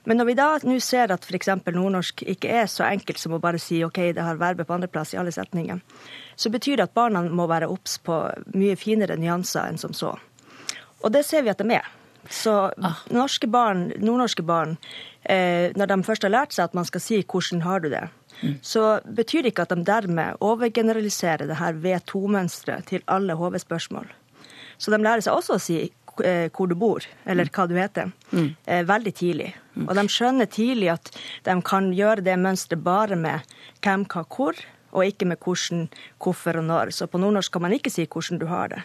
Men 0.04 0.18
når 0.18 0.26
vi 0.26 0.34
da 0.34 0.60
nå 0.64 0.80
ser 0.80 1.12
at 1.12 1.24
f.eks. 1.24 1.48
nordnorsk 1.48 2.24
ikke 2.24 2.50
er 2.50 2.68
så 2.68 2.84
enkelt 2.84 3.18
som 3.18 3.34
å 3.34 3.40
bare 3.40 3.60
si 3.60 3.84
ok, 3.84 4.14
det 4.14 4.22
har 4.22 4.36
verbet 4.36 4.68
på 4.68 4.74
andreplass 4.74 5.14
i 5.14 5.18
alle 5.18 5.32
setninger, 5.32 5.80
så 6.36 6.50
betyr 6.50 6.78
det 6.78 6.84
at 6.84 6.94
barna 6.94 7.24
må 7.24 7.48
være 7.48 7.70
obs 7.72 7.98
på 7.98 8.30
mye 8.54 8.76
finere 8.76 9.16
nyanser 9.16 9.70
enn 9.70 9.78
som 9.78 9.94
så. 9.94 10.18
Og 11.04 11.12
det 11.12 11.24
ser 11.26 11.44
vi 11.44 11.50
at 11.50 11.58
de 11.58 11.72
er. 11.72 12.03
Så 12.30 12.72
ah. 12.82 13.02
norske 13.12 13.48
barn, 13.52 13.90
nordnorske 14.00 14.44
barn 14.48 14.78
eh, 15.24 15.72
når 15.76 15.92
de 15.92 15.98
først 16.08 16.26
har 16.28 16.34
lært 16.34 16.56
seg 16.56 16.70
at 16.70 16.78
man 16.78 16.88
skal 16.88 17.02
si 17.04 17.24
'hvordan 17.24 17.64
har 17.64 17.80
du 17.80 17.90
det', 17.90 18.10
mm. 18.42 18.60
så 18.62 19.02
betyr 19.04 19.44
det 19.44 19.54
ikke 19.54 19.68
at 19.68 19.76
de 19.76 19.84
dermed 19.84 20.38
overgeneraliserer 20.40 21.48
det 21.48 21.60
her 21.60 21.74
V2-mønsteret 21.74 22.88
til 22.88 23.02
alle 23.08 23.36
HV-spørsmål. 23.36 24.08
Så 24.78 24.92
de 24.92 25.04
lærer 25.04 25.22
seg 25.22 25.34
også 25.34 25.56
å 25.56 25.62
si 25.62 25.92
eh, 26.24 26.50
hvor 26.52 26.68
du 26.68 26.76
bor, 26.76 27.04
eller 27.26 27.50
hva 27.50 27.68
du 27.68 27.76
heter, 27.76 28.12
mm. 28.32 28.56
eh, 28.66 28.84
veldig 28.88 29.14
tidlig. 29.14 29.54
Mm. 29.76 29.88
Og 29.88 29.96
de 29.96 30.08
skjønner 30.08 30.46
tidlig 30.46 30.92
at 30.94 31.12
de 31.44 31.62
kan 31.62 31.92
gjøre 31.94 32.22
det 32.22 32.40
mønsteret 32.40 32.84
bare 32.84 33.16
med 33.16 33.40
hvem, 33.82 34.06
hva, 34.06 34.26
hvor, 34.28 34.56
og 34.94 35.06
ikke 35.06 35.28
med 35.30 35.42
hvordan, 35.42 35.88
hvorfor 36.22 36.60
og 36.62 36.66
når. 36.68 36.94
Så 36.96 37.08
på 37.10 37.20
nordnorsk 37.22 37.54
kan 37.54 37.66
man 37.66 37.76
ikke 37.76 37.92
si 37.94 38.06
hvordan 38.06 38.42
du 38.42 38.48
har 38.50 38.72
det. 38.74 38.82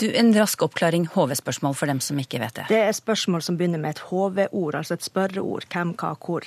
Du, 0.00 0.06
En 0.08 0.32
rask 0.36 0.62
oppklaring, 0.62 1.08
HV-spørsmål 1.12 1.76
for 1.78 1.90
dem 1.90 2.00
som 2.00 2.18
ikke 2.22 2.40
vet 2.42 2.60
det. 2.60 2.66
Det 2.70 2.80
er 2.80 2.92
spørsmål 2.96 3.42
som 3.42 3.58
begynner 3.58 3.82
med 3.82 3.96
et 3.96 4.04
HV-ord, 4.10 4.78
altså 4.78 4.98
et 4.98 5.06
spørreord. 5.06 5.66
Hvem, 5.72 5.94
hva, 6.00 6.14
hvor. 6.18 6.46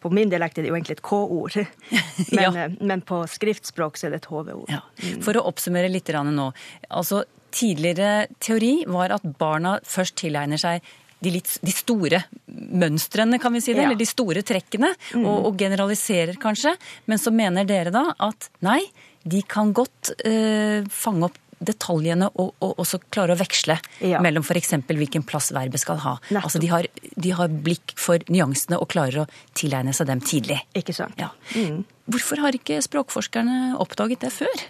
På 0.00 0.12
min 0.14 0.32
dialekt 0.32 0.58
er 0.58 0.66
det 0.66 0.72
jo 0.72 0.78
egentlig 0.78 0.98
et 0.98 1.04
K-ord, 1.04 1.56
men, 2.36 2.42
ja. 2.42 2.50
Eh, 2.66 2.76
men, 2.80 3.04
på 3.04 3.24
skriftspråk 3.30 3.98
så 3.98 4.08
er 4.08 4.16
det 4.16 4.24
et 4.24 4.30
HV-ord. 4.30 4.68
Ja. 4.72 4.82
For 5.24 5.36
å 5.38 5.46
oppsummere 5.50 5.92
litt 5.92 6.12
nå. 6.14 6.50
altså 6.90 7.24
Tidligere 7.54 8.26
teori 8.42 8.82
var 8.90 9.12
at 9.14 9.22
barna 9.38 9.76
først 9.86 10.16
tilegner 10.18 10.58
seg 10.58 10.82
de, 11.20 11.32
litt, 11.36 11.52
de 11.62 11.72
store 11.74 12.24
mønstrene, 12.46 13.38
kan 13.42 13.54
vi 13.54 13.62
si 13.64 13.72
det, 13.72 13.82
ja. 13.82 13.88
eller 13.88 14.00
de 14.00 14.08
store 14.08 14.42
trekkene, 14.46 14.90
mm. 15.14 15.24
og, 15.24 15.48
og, 15.48 15.56
generaliserer 15.60 16.38
kanskje. 16.40 16.74
Men 17.10 17.22
så 17.22 17.32
mener 17.34 17.68
dere 17.68 17.94
da 17.94 18.10
at 18.26 18.50
nei, 18.66 18.80
de 19.24 19.40
kan 19.48 19.72
godt 19.76 20.12
eh, 20.26 20.84
fange 20.92 21.30
opp 21.30 21.40
detaljene 21.64 22.28
og, 22.34 22.52
og, 22.60 22.74
også 22.82 23.00
klare 23.12 23.34
å 23.34 23.38
veksle 23.38 23.76
ja. 24.04 24.20
mellom 24.24 24.44
f.eks. 24.44 24.74
hvilken 24.88 25.24
plass 25.26 25.50
verbet 25.54 25.82
skal 25.82 26.00
ha. 26.04 26.16
Altså 26.40 26.60
de 26.62 26.70
har, 26.72 26.88
de 27.00 27.32
har, 27.36 27.52
blikk 27.64 27.94
for 28.00 28.22
nyansene 28.32 28.78
og 28.80 28.90
klarer 28.92 29.22
å 29.24 29.28
tilegne 29.56 29.94
seg 29.96 30.10
dem 30.10 30.22
tidlig. 30.24 30.60
Ikke 30.76 30.96
sant. 30.96 31.16
Ja. 31.20 31.30
Mm. 31.54 31.84
Hvorfor 32.10 32.42
har 32.44 32.56
ikke 32.56 32.82
språkforskerne 32.84 33.78
oppdaget 33.80 34.26
det 34.26 34.32
før? 34.34 34.66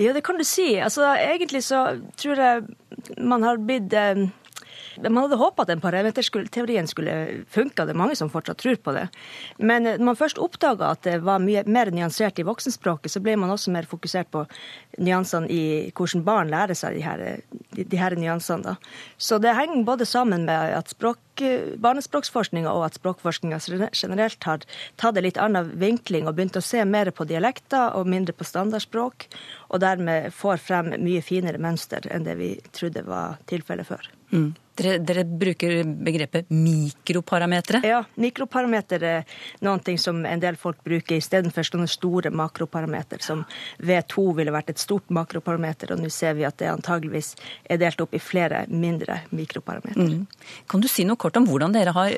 Ja, 0.00 0.14
det 0.16 0.22
kan 0.24 0.38
du 0.40 0.44
si. 0.46 0.74
Altså, 0.80 1.04
egentlig 1.18 1.64
så 1.66 1.82
tror 2.20 2.40
jeg 2.40 3.18
man 3.20 3.44
har 3.46 3.60
blitt 3.60 3.92
eh, 3.96 4.28
man 5.00 5.24
hadde 5.24 5.40
håpa 5.40 5.64
at 5.64 5.72
den 5.72 5.82
parameterteorien 5.82 6.88
skulle 6.90 7.44
funke, 7.52 7.82
og 7.82 7.88
det 7.88 7.94
er 7.94 8.00
mange 8.02 8.16
som 8.18 8.30
fortsatt 8.32 8.60
tror 8.62 8.78
på 8.82 8.94
det. 8.96 9.06
Men 9.58 9.86
når 9.86 10.04
man 10.12 10.18
først 10.18 10.40
oppdaga 10.42 10.92
at 10.92 11.04
det 11.06 11.18
var 11.24 11.42
mye 11.42 11.64
mer 11.66 11.90
nyansert 11.94 12.40
i 12.40 12.46
voksenspråket, 12.46 13.12
så 13.12 13.22
ble 13.24 13.36
man 13.40 13.52
også 13.52 13.72
mer 13.74 13.88
fokusert 13.88 14.30
på 14.32 14.44
nyansene 14.98 15.50
i 15.52 15.64
hvordan 15.96 16.24
barn 16.26 16.52
lærer 16.52 16.76
seg 16.78 16.98
de 16.98 17.04
her, 17.04 17.24
de, 17.76 17.84
de 17.84 18.00
her 18.00 18.16
nyansene. 18.18 18.62
Da. 18.62 18.76
Så 19.16 19.38
det 19.42 19.56
henger 19.56 19.86
både 19.88 20.06
sammen 20.08 20.46
med 20.48 20.76
at 20.76 20.92
språk, 20.92 21.20
barnespråksforskninga 21.82 22.72
og 22.72 22.86
at 22.86 22.98
språkforskninga 22.98 23.58
generelt 23.96 24.44
har 24.44 24.66
tatt 25.00 25.16
en 25.16 25.24
litt 25.24 25.40
annen 25.40 25.72
vinkling 25.80 26.28
og 26.28 26.36
begynt 26.36 26.58
å 26.60 26.64
se 26.64 26.84
mer 26.84 27.10
på 27.10 27.26
dialekter 27.28 27.96
og 27.96 28.10
mindre 28.10 28.36
på 28.36 28.46
standardspråk, 28.46 29.28
og 29.72 29.82
dermed 29.82 30.32
får 30.36 30.60
frem 30.60 30.92
mye 31.02 31.24
finere 31.24 31.62
mønster 31.62 32.06
enn 32.12 32.28
det 32.28 32.36
vi 32.40 32.54
trodde 32.76 33.06
var 33.08 33.40
tilfellet 33.50 33.88
før. 33.88 34.10
Mm. 34.32 34.52
Dere, 34.72 34.94
dere, 35.04 35.22
bruker 35.28 35.82
begrepet 35.84 36.48
mikroparametere? 36.48 37.82
Ja, 37.84 37.98
mikroparameter 38.16 39.02
er 39.04 39.34
noe 39.60 39.96
som 40.00 40.22
en 40.24 40.40
del 40.40 40.56
folk 40.56 40.80
bruker 40.86 41.18
istedenfor 41.20 41.68
sånne 41.68 41.90
store 41.92 42.32
makroparameter, 42.32 43.20
som 43.20 43.44
V2 43.84 44.24
ville 44.38 44.54
vært 44.54 44.72
et 44.72 44.80
stort 44.80 45.12
makroparameter, 45.12 45.92
og 45.92 46.00
nå 46.00 46.08
ser 46.08 46.38
vi 46.40 46.48
at 46.48 46.56
det 46.62 46.72
antageligvis 46.72 47.34
er 47.68 47.82
delt 47.84 48.00
opp 48.00 48.16
i 48.16 48.22
flere 48.22 48.64
mindre 48.72 49.20
mikroparametere. 49.30 50.08
Mm. 50.24 50.64
Kan 50.72 50.80
du 50.80 50.88
si 50.88 51.04
noe 51.04 51.20
kort 51.20 51.36
om 51.36 51.48
hvordan 51.50 51.76
dere 51.76 51.92
har 51.92 52.16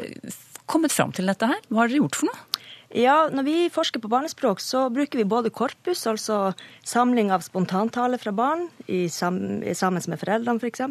kommet 0.70 0.94
fram 0.94 1.10
til 1.12 1.26
dette 1.26 1.50
her? 1.50 1.58
Hva 1.68 1.82
har 1.82 1.90
dere 1.90 2.04
gjort 2.04 2.22
for 2.22 2.30
noe? 2.30 2.53
Ja, 2.94 3.28
Når 3.32 3.42
vi 3.42 3.56
forsker 3.74 3.98
på 3.98 4.08
barnespråk, 4.08 4.60
så 4.62 4.86
bruker 4.90 5.18
vi 5.18 5.24
både 5.26 5.50
korpus, 5.50 6.04
altså 6.06 6.52
samling 6.86 7.32
av 7.34 7.42
spontantale 7.42 8.20
fra 8.22 8.30
barn 8.30 8.68
sam 9.10 9.40
sammen 9.74 10.06
med 10.12 10.20
foreldrene 10.20 10.62
f.eks., 10.62 10.84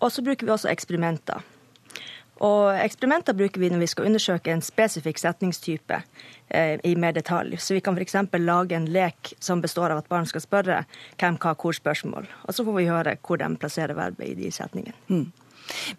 og 0.00 0.12
så 0.12 0.24
bruker 0.24 0.48
vi 0.48 0.54
også 0.54 0.72
eksperimenter. 0.72 1.44
Og 2.44 2.72
Eksperimenter 2.76 3.36
bruker 3.36 3.60
vi 3.60 3.70
når 3.72 3.80
vi 3.84 3.88
skal 3.88 4.08
undersøke 4.10 4.52
en 4.52 4.64
spesifikk 4.64 5.20
setningstype 5.20 6.02
eh, 6.48 6.76
i 6.84 6.94
mer 6.96 7.14
detalj. 7.16 7.56
Så 7.60 7.76
vi 7.76 7.80
kan 7.84 7.96
f.eks. 7.96 8.16
lage 8.40 8.76
en 8.76 8.88
lek 8.92 9.32
som 9.40 9.60
består 9.64 9.92
av 9.92 10.02
at 10.02 10.08
barn 10.12 10.28
skal 10.28 10.44
spørre 10.44 10.82
hvem, 11.16 11.38
hva, 11.40 11.54
hvor 11.56 11.76
spørsmål. 11.76 12.28
Og 12.44 12.56
så 12.56 12.64
får 12.64 12.76
vi 12.76 12.88
høre 12.90 13.16
hvor 13.20 13.40
de 13.40 13.48
plasserer 13.56 13.96
verbet 13.96 14.28
i 14.28 14.36
de 14.40 14.52
setningene. 14.52 14.96
Mm. 15.08 15.32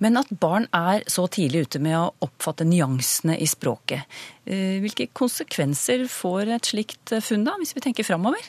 Men 0.04 0.20
at 0.20 0.32
barn 0.32 0.68
er 0.76 1.06
så 1.12 1.28
tidlig 1.32 1.68
ute 1.68 1.82
med 1.84 1.98
å 2.00 2.12
oppfatte 2.28 2.68
nyansene 2.68 3.38
i 3.40 3.48
språket, 3.50 4.08
eh, 4.46 4.78
hvilke 4.84 5.10
konsekvenser 5.18 6.08
får 6.12 6.54
et 6.58 6.72
slikt 6.74 7.18
funn 7.24 7.48
da, 7.48 7.58
hvis 7.60 7.76
vi 7.78 7.84
tenker 7.84 8.08
framover? 8.08 8.42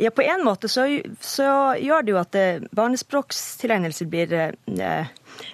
Ja, 0.00 0.10
på 0.10 0.22
en 0.22 0.44
måte 0.44 0.68
så, 0.68 0.84
så 1.20 1.44
gjør 1.74 2.04
det 2.06 2.12
jo 2.12 2.18
at 2.20 2.36
eh, 2.38 2.66
barnespråkstilegnelse 2.70 4.06
blir 4.06 4.30
eh, 4.32 5.08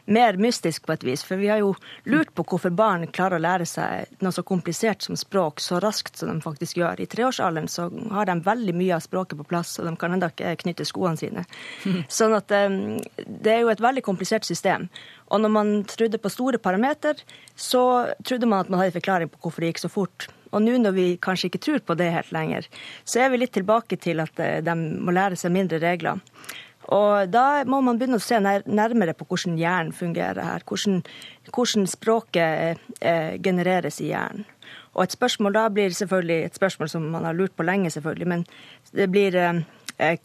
mer 0.05 0.37
mystisk 0.37 0.85
på 0.85 0.93
et 0.93 1.07
vis. 1.07 1.23
For 1.25 1.41
vi 1.41 1.49
har 1.49 1.63
jo 1.63 1.71
lurt 2.13 2.35
på 2.37 2.45
hvorfor 2.51 2.75
barn 2.77 3.07
klarer 3.09 3.39
å 3.39 3.45
lære 3.45 3.65
seg 3.69 4.21
noe 4.21 4.37
så 4.37 4.45
komplisert 4.45 5.07
som 5.07 5.17
språk 5.17 5.65
så 5.65 5.81
raskt 5.81 6.21
som 6.21 6.29
de 6.29 6.45
faktisk 6.45 6.83
gjør. 6.83 7.01
I 7.01 7.09
treårsalderen 7.09 7.71
så 7.73 7.89
har 8.13 8.29
de 8.29 8.37
veldig 8.45 8.77
mye 8.77 8.99
av 8.99 9.07
språket 9.07 9.41
på 9.41 9.49
plass, 9.49 9.79
og 9.81 9.89
de 9.89 9.97
kan 10.01 10.13
ennå 10.13 10.29
ikke 10.35 10.53
knytte 10.67 10.89
skoene 10.93 11.21
sine. 11.21 11.47
Sånn 12.21 12.37
at 12.37 12.53
eh, 12.53 12.79
det 13.25 13.57
er 13.57 13.65
jo 13.65 13.73
et 13.73 13.85
veldig 13.85 14.05
komplisert 14.05 14.45
system. 14.45 14.91
Og 15.33 15.41
når 15.41 15.57
man 15.57 15.77
trodde 15.89 16.21
på 16.21 16.33
store 16.33 16.61
parameter, 16.61 17.25
så 17.57 18.13
trodde 18.29 18.51
man 18.51 18.61
at 18.61 18.69
man 18.69 18.83
hadde 18.83 18.93
en 18.93 19.01
forklaring 19.01 19.33
på 19.33 19.47
hvorfor 19.47 19.65
det 19.65 19.73
gikk 19.73 19.87
så 19.87 19.97
fort. 19.97 20.29
Og 20.55 20.63
nå 20.63 20.77
når 20.81 20.95
vi 20.97 21.07
kanskje 21.23 21.51
ikke 21.51 21.63
tror 21.67 21.83
på 21.85 21.97
det 21.99 22.13
helt 22.15 22.35
lenger, 22.35 22.69
så 23.05 23.25
er 23.25 23.33
vi 23.33 23.43
litt 23.43 23.55
tilbake 23.57 23.99
til 24.01 24.23
at 24.25 24.39
eh, 24.43 24.61
de 24.65 24.77
må 24.77 25.15
lære 25.15 25.39
seg 25.41 25.55
mindre 25.55 25.83
regler. 25.83 26.23
Og 26.93 27.31
da 27.33 27.65
må 27.69 27.81
man 27.81 27.97
begynne 27.97 28.19
å 28.21 28.23
se 28.23 28.39
nærmere 28.41 29.15
på 29.17 29.27
hvordan 29.29 29.57
hjernen 29.57 29.95
fungerer 29.97 30.45
her. 30.45 30.65
Hvordan, 30.69 31.01
hvordan 31.49 31.87
språket 31.89 32.83
eh, 33.01 33.37
genereres 33.41 34.03
i 34.05 34.11
hjernen. 34.11 34.45
Og 34.95 35.05
et 35.05 35.15
spørsmål 35.17 35.57
da 35.57 35.65
blir 35.73 35.95
selvfølgelig 35.97 36.45
et 36.45 36.59
spørsmål 36.59 36.91
som 36.93 37.07
man 37.11 37.25
har 37.27 37.35
lurt 37.37 37.57
på 37.57 37.67
lenge, 37.67 37.91
selvfølgelig, 37.91 38.29
men 38.31 38.45
det 38.95 39.09
blir 39.11 39.37
eh, 39.37 39.63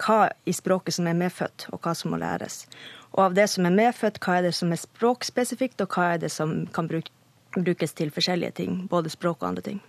hva 0.04 0.20
i 0.46 0.54
språket 0.54 0.96
som 0.96 1.08
er 1.10 1.18
medfødt, 1.18 1.70
og 1.74 1.82
hva 1.84 1.96
som 1.98 2.14
må 2.14 2.20
læres. 2.22 2.66
Og 3.16 3.24
av 3.30 3.38
det 3.38 3.48
som 3.50 3.66
er 3.66 3.76
medfødt, 3.76 4.20
hva 4.22 4.38
er 4.38 4.50
det 4.50 4.54
som 4.58 4.72
er 4.74 4.82
språkspesifikt, 4.82 5.82
og 5.82 5.96
hva 5.96 6.14
er 6.14 6.22
det 6.22 6.32
som 6.34 6.62
kan 6.76 6.90
brukes 6.90 7.96
til 7.98 8.14
forskjellige 8.14 8.60
ting, 8.62 8.84
både 8.92 9.10
språk 9.10 9.42
og 9.42 9.50
andre 9.54 9.66
ting. 9.66 9.82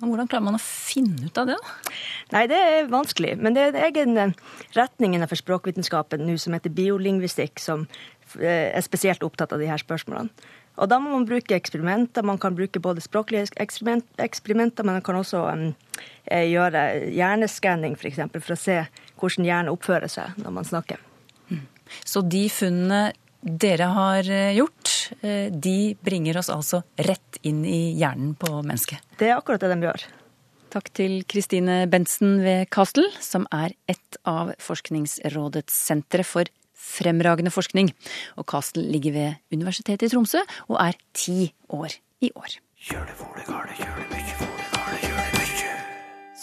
Hvordan 0.00 0.28
klarer 0.30 0.46
man 0.46 0.56
å 0.56 0.62
finne 0.62 1.28
ut 1.28 1.38
av 1.40 1.50
det? 1.50 1.58
Nei, 2.32 2.46
Det 2.48 2.56
er 2.56 2.88
vanskelig. 2.92 3.34
Men 3.38 3.56
det 3.56 3.62
er 3.62 3.74
en 3.74 3.84
egen 3.88 4.16
eh, 4.20 4.38
retning 4.76 5.16
innenfor 5.16 5.40
språkvitenskapen 5.40 6.24
nå 6.24 6.38
som 6.40 6.56
heter 6.56 6.72
biolingvistikk, 6.72 7.60
som 7.60 7.84
eh, 8.40 8.70
er 8.72 8.86
spesielt 8.86 9.24
opptatt 9.26 9.52
av 9.52 9.60
de 9.60 9.68
her 9.68 9.82
spørsmålene. 9.82 10.32
Og 10.80 10.88
Da 10.88 10.96
må 11.02 11.12
man 11.12 11.26
bruke 11.28 11.52
eksperimenter. 11.52 12.24
Man 12.24 12.40
kan 12.40 12.56
bruke 12.56 12.80
både 12.80 13.04
språklige 13.04 13.50
eksperiment, 13.60 14.06
eksperimenter, 14.16 14.86
men 14.86 14.96
man 14.96 15.04
kan 15.04 15.18
også 15.18 15.42
um, 15.52 15.66
gjøre 16.24 16.84
hjerneskanning 17.12 17.98
f.eks. 17.98 18.22
For, 18.22 18.40
for 18.40 18.56
å 18.56 18.60
se 18.62 18.78
hvordan 19.20 19.48
hjernen 19.48 19.74
oppfører 19.74 20.08
seg 20.08 20.38
når 20.40 20.54
man 20.56 20.64
snakker. 20.64 21.02
Mm. 21.50 21.66
Så 22.08 22.22
de 22.24 22.46
funnene 22.48 23.02
dere 23.40 23.88
har 23.94 24.28
gjort, 24.54 24.90
Eh, 25.20 25.52
de 25.52 25.96
bringer 26.00 26.38
oss 26.40 26.50
altså 26.52 26.82
rett 26.96 27.40
inn 27.46 27.64
i 27.66 27.92
hjernen 27.98 28.34
på 28.38 28.52
mennesket. 28.62 29.02
Det 29.18 29.30
er 29.30 29.38
akkurat 29.38 29.62
det 29.62 29.72
de 29.72 29.88
gjør. 29.88 30.06
Takk 30.70 30.92
til 30.94 31.16
Kristine 31.26 31.82
Bentsen 31.90 32.38
ved 32.44 32.68
Castle, 32.70 33.08
som 33.18 33.46
er 33.54 33.74
et 33.90 34.20
av 34.28 34.52
Forskningsrådets 34.62 35.74
sentre 35.88 36.24
for 36.26 36.50
fremragende 36.80 37.52
forskning. 37.52 37.90
Og 38.38 38.46
Castle 38.50 38.86
ligger 38.86 39.16
ved 39.16 39.58
Universitetet 39.58 40.08
i 40.08 40.14
Tromsø 40.14 40.44
og 40.68 40.78
er 40.78 40.98
ti 41.12 41.50
år 41.74 41.98
i 42.22 42.30
år. 42.36 42.60
Kjør 42.80 43.06
det 43.10 43.18
for 43.18 43.36
det 43.36 43.50
gale, 43.50 43.76
gjør 43.82 44.02
det 44.04 44.10
mye 44.14 44.59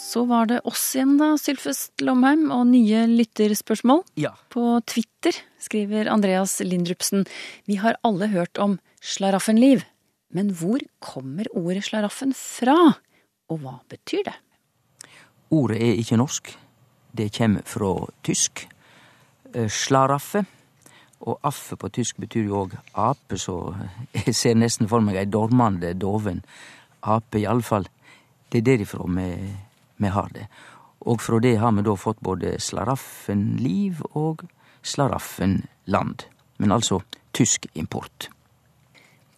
Så 0.08 0.24
var 0.24 0.46
det 0.48 0.62
oss 0.64 0.94
igjen 0.96 1.18
da, 1.20 1.34
Sylfest 1.36 2.00
Lomheim, 2.00 2.46
og 2.54 2.70
nye 2.70 3.02
lytterspørsmål. 3.10 4.06
Ja. 4.16 4.32
På 4.48 4.78
Twitter 4.88 5.36
skriver 5.60 6.08
Andreas 6.08 6.54
Lindrupsen, 6.64 7.26
vi 7.68 7.76
har 7.82 7.98
alle 8.06 8.30
hørt 8.32 8.56
om 8.56 8.78
slaraffenliv. 9.04 9.84
Men 10.32 10.54
hvor 10.56 10.80
kommer 11.04 11.50
ordet 11.52 11.84
slaraffen 11.90 12.32
fra, 12.36 12.78
og 13.52 13.60
hva 13.60 13.76
betyr 13.92 14.24
det? 14.30 14.36
Ordet 15.52 15.82
er 15.84 16.00
ikke 16.00 16.20
norsk. 16.20 16.54
Det 17.12 17.28
kommer 17.36 17.68
fra 17.68 17.92
tysk. 18.24 18.64
Eh, 19.52 19.68
slaraffe. 19.68 20.46
Og 21.20 21.40
affe 21.44 21.76
på 21.76 21.92
tysk 21.92 22.16
betyr 22.22 22.48
jo 22.48 22.64
òg 22.64 22.76
ape, 22.94 23.36
så 23.36 23.74
jeg 24.14 24.36
ser 24.36 24.56
nesten 24.56 24.88
for 24.88 25.04
meg 25.04 25.20
ei 25.20 25.28
dormende, 25.28 25.92
doven 25.98 26.44
ape, 27.02 27.42
iallfall. 27.42 27.88
Det 28.48 28.62
er 28.62 28.70
derifra 28.72 29.04
vi 29.04 29.32
vi 29.98 30.12
har 30.14 30.30
det. 30.34 30.48
Og 31.06 31.22
fra 31.22 31.38
det 31.42 31.56
har 31.62 31.72
vi 31.76 31.84
da 31.86 31.94
fått 31.98 32.20
både 32.24 32.56
slaraffenliv 32.62 34.02
og 34.18 34.44
slaraffenland. 34.82 36.26
Men 36.58 36.74
altså 36.74 37.02
tysk 37.36 37.68
import. 37.78 38.30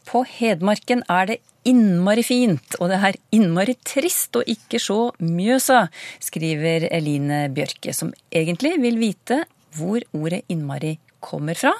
På 0.09 0.25
Hedmarken 0.27 1.05
er 1.13 1.29
det 1.29 1.37
innmari 1.69 2.25
fint, 2.27 2.75
og 2.81 2.89
det 2.91 2.99
er 3.05 3.19
innmari 3.37 3.77
trist 3.87 4.35
å 4.39 4.43
ikke 4.49 4.81
se 4.83 4.97
Mjøsa, 5.23 5.85
skriver 6.23 6.89
Eline 6.91 7.45
Bjørke, 7.55 7.93
som 7.95 8.11
egentlig 8.33 8.75
vil 8.83 8.99
vite 8.99 9.45
hvor 9.77 10.03
ordet 10.17 10.43
innmari 10.51 10.97
kommer 11.23 11.55
fra, 11.55 11.75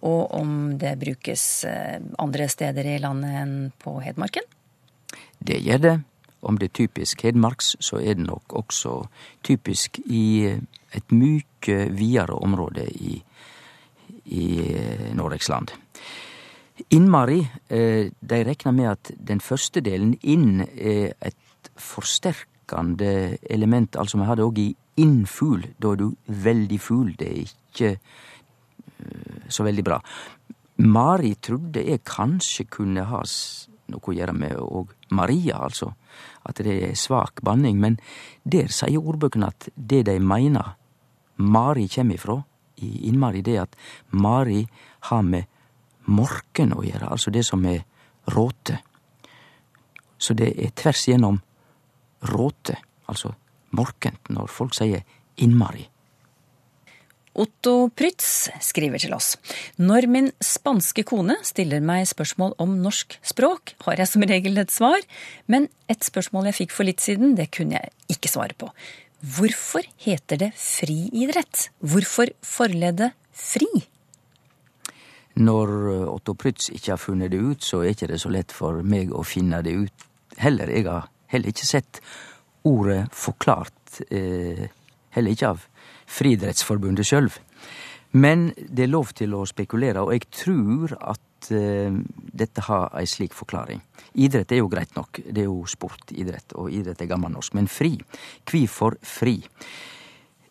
og 0.00 0.34
om 0.34 0.52
det 0.80 0.96
brukes 0.98 1.44
eh, 1.68 2.00
andre 2.18 2.48
steder 2.50 2.88
i 2.88 2.98
landet 3.02 3.36
enn 3.42 3.56
på 3.78 3.98
Hedmarken. 4.02 4.48
Det 5.38 5.60
gjør 5.62 5.84
det 5.84 5.96
om 6.42 6.58
det 6.58 6.70
er 6.70 6.76
typisk 6.84 7.22
hedmarks, 7.26 7.76
så 7.80 7.98
er 7.98 8.18
det 8.18 8.26
nok 8.26 8.54
også 8.60 8.94
typisk 9.44 9.98
i 10.06 10.46
et 10.94 11.12
mye 11.12 11.78
videre 11.90 12.38
område 12.38 12.86
i, 12.86 13.18
i 14.24 14.46
eh, 14.74 15.08
Noregs 15.16 15.48
land. 15.48 15.74
Innmari, 16.94 17.40
eh, 17.68 18.10
de 18.20 18.44
reknar 18.44 18.72
med 18.72 18.90
at 18.92 19.10
den 19.18 19.40
første 19.40 19.82
delen 19.84 20.14
inn 20.22 20.62
er 20.62 21.16
et 21.20 21.70
forsterkende 21.76 23.38
element. 23.50 23.96
Altså 23.96 24.18
vi 24.18 24.28
har 24.28 24.38
det 24.38 24.46
òg 24.46 24.58
i 24.62 24.68
innfugl. 25.02 25.66
Da 25.78 25.92
er 25.92 26.02
du 26.02 26.14
veldig 26.26 26.80
fugl. 26.80 27.14
Det 27.18 27.28
er 27.28 27.40
ikke 27.42 27.90
eh, 27.96 29.48
så 29.48 29.66
veldig 29.66 29.84
bra. 29.84 29.98
Mari 30.86 31.34
trudde 31.42 31.82
jeg 31.82 32.04
kanskje 32.06 32.68
kunne 32.70 33.08
ha 33.10 33.24
noe 33.88 34.04
å 34.04 34.14
gjøre 34.14 34.34
med 34.36 34.58
og 34.62 34.92
Maria, 35.16 35.58
altså 35.64 35.90
at 36.48 36.60
det 36.64 36.76
er 36.90 36.98
svak 36.98 37.42
banning, 37.44 37.78
men 37.80 37.98
der 38.44 38.72
sier 38.72 39.00
ordbøkene 39.00 39.50
at 39.52 39.68
det 39.76 40.06
de 40.08 40.18
meiner 40.20 40.74
Mari 41.38 41.86
kjem 41.86 42.10
ifrå, 42.16 42.40
i 42.82 43.08
innmari, 43.08 43.42
det 43.42 43.58
at 43.58 43.76
Mari 44.10 44.64
har 45.10 45.22
med 45.22 45.46
morken 46.10 46.72
å 46.74 46.82
gjøre, 46.82 47.10
altså 47.10 47.30
det 47.34 47.44
som 47.46 47.64
er 47.66 47.84
råte. 48.34 48.78
Så 50.18 50.34
det 50.34 50.50
er 50.58 50.74
tvers 50.74 51.04
igjennom 51.06 51.38
råte, 52.32 52.78
altså 53.06 53.34
morkent, 53.78 54.30
når 54.30 54.50
folk 54.50 54.74
sier 54.74 55.04
innmari. 55.38 55.86
Otto 57.38 57.88
Prytz 57.94 58.48
skriver 58.66 58.98
til 59.02 59.14
oss. 59.14 59.36
Når 59.78 60.08
min 60.10 60.30
spanske 60.42 61.04
kone 61.06 61.36
stiller 61.46 61.82
meg 61.84 62.08
spørsmål 62.10 62.56
om 62.62 62.78
norsk 62.82 63.14
språk, 63.22 63.76
har 63.86 64.00
jeg 64.02 64.10
som 64.10 64.24
regel 64.26 64.58
et 64.58 64.74
svar, 64.74 64.98
men 65.46 65.68
et 65.86 66.02
spørsmål 66.02 66.50
jeg 66.50 66.58
fikk 66.64 66.74
for 66.74 66.88
litt 66.88 67.04
siden, 67.04 67.36
det 67.38 67.50
kunne 67.54 67.78
jeg 67.78 68.16
ikke 68.16 68.32
svare 68.32 68.58
på. 68.58 68.72
Hvorfor 69.22 69.86
heter 70.02 70.42
det 70.42 70.50
friidrett? 70.58 71.68
Hvorfor 71.78 72.34
forleddet 72.42 73.14
fri? 73.30 73.70
Når 75.38 75.70
Otto 76.10 76.34
Prytz 76.34 76.72
ikke 76.74 76.96
har 76.96 77.02
funnet 77.02 77.30
det 77.30 77.38
ut, 77.38 77.62
så 77.62 77.84
er 77.84 77.94
ikke 77.94 78.10
det 78.10 78.18
så 78.22 78.34
lett 78.34 78.54
for 78.54 78.82
meg 78.82 79.14
å 79.14 79.22
finne 79.26 79.62
det 79.62 79.76
ut 79.78 80.08
heller. 80.42 80.70
Jeg 80.74 80.88
har 80.90 81.06
heller 81.30 81.54
ikke 81.54 81.70
sett 81.70 82.02
ordet 82.66 83.04
forklart, 83.14 84.02
eh, 84.10 84.66
heller 85.14 85.30
ikke 85.30 85.54
av 85.54 85.67
Friidrettsforbundet 86.08 87.06
sjøl. 87.06 87.30
Men 88.16 88.48
det 88.56 88.86
er 88.86 88.92
lov 88.92 89.12
til 89.16 89.34
å 89.36 89.44
spekulere, 89.48 90.00
og 90.00 90.14
jeg 90.14 90.28
tror 90.32 90.94
at 90.96 91.50
uh, 91.52 91.98
dette 92.16 92.64
har 92.64 92.88
ei 92.96 93.04
slik 93.08 93.36
forklaring. 93.36 93.82
Idrett 94.24 94.54
er 94.54 94.62
jo 94.62 94.70
greit 94.72 94.94
nok, 94.96 95.20
det 95.26 95.44
er 95.44 95.50
jo 95.50 95.66
sport, 95.68 96.08
idrett, 96.16 96.56
og 96.56 96.72
idrett 96.72 97.02
er 97.04 97.10
gammelnorsk. 97.10 97.54
Men 97.58 97.68
fri? 97.68 97.98
Kvifor 98.48 98.96
fri? 99.04 99.36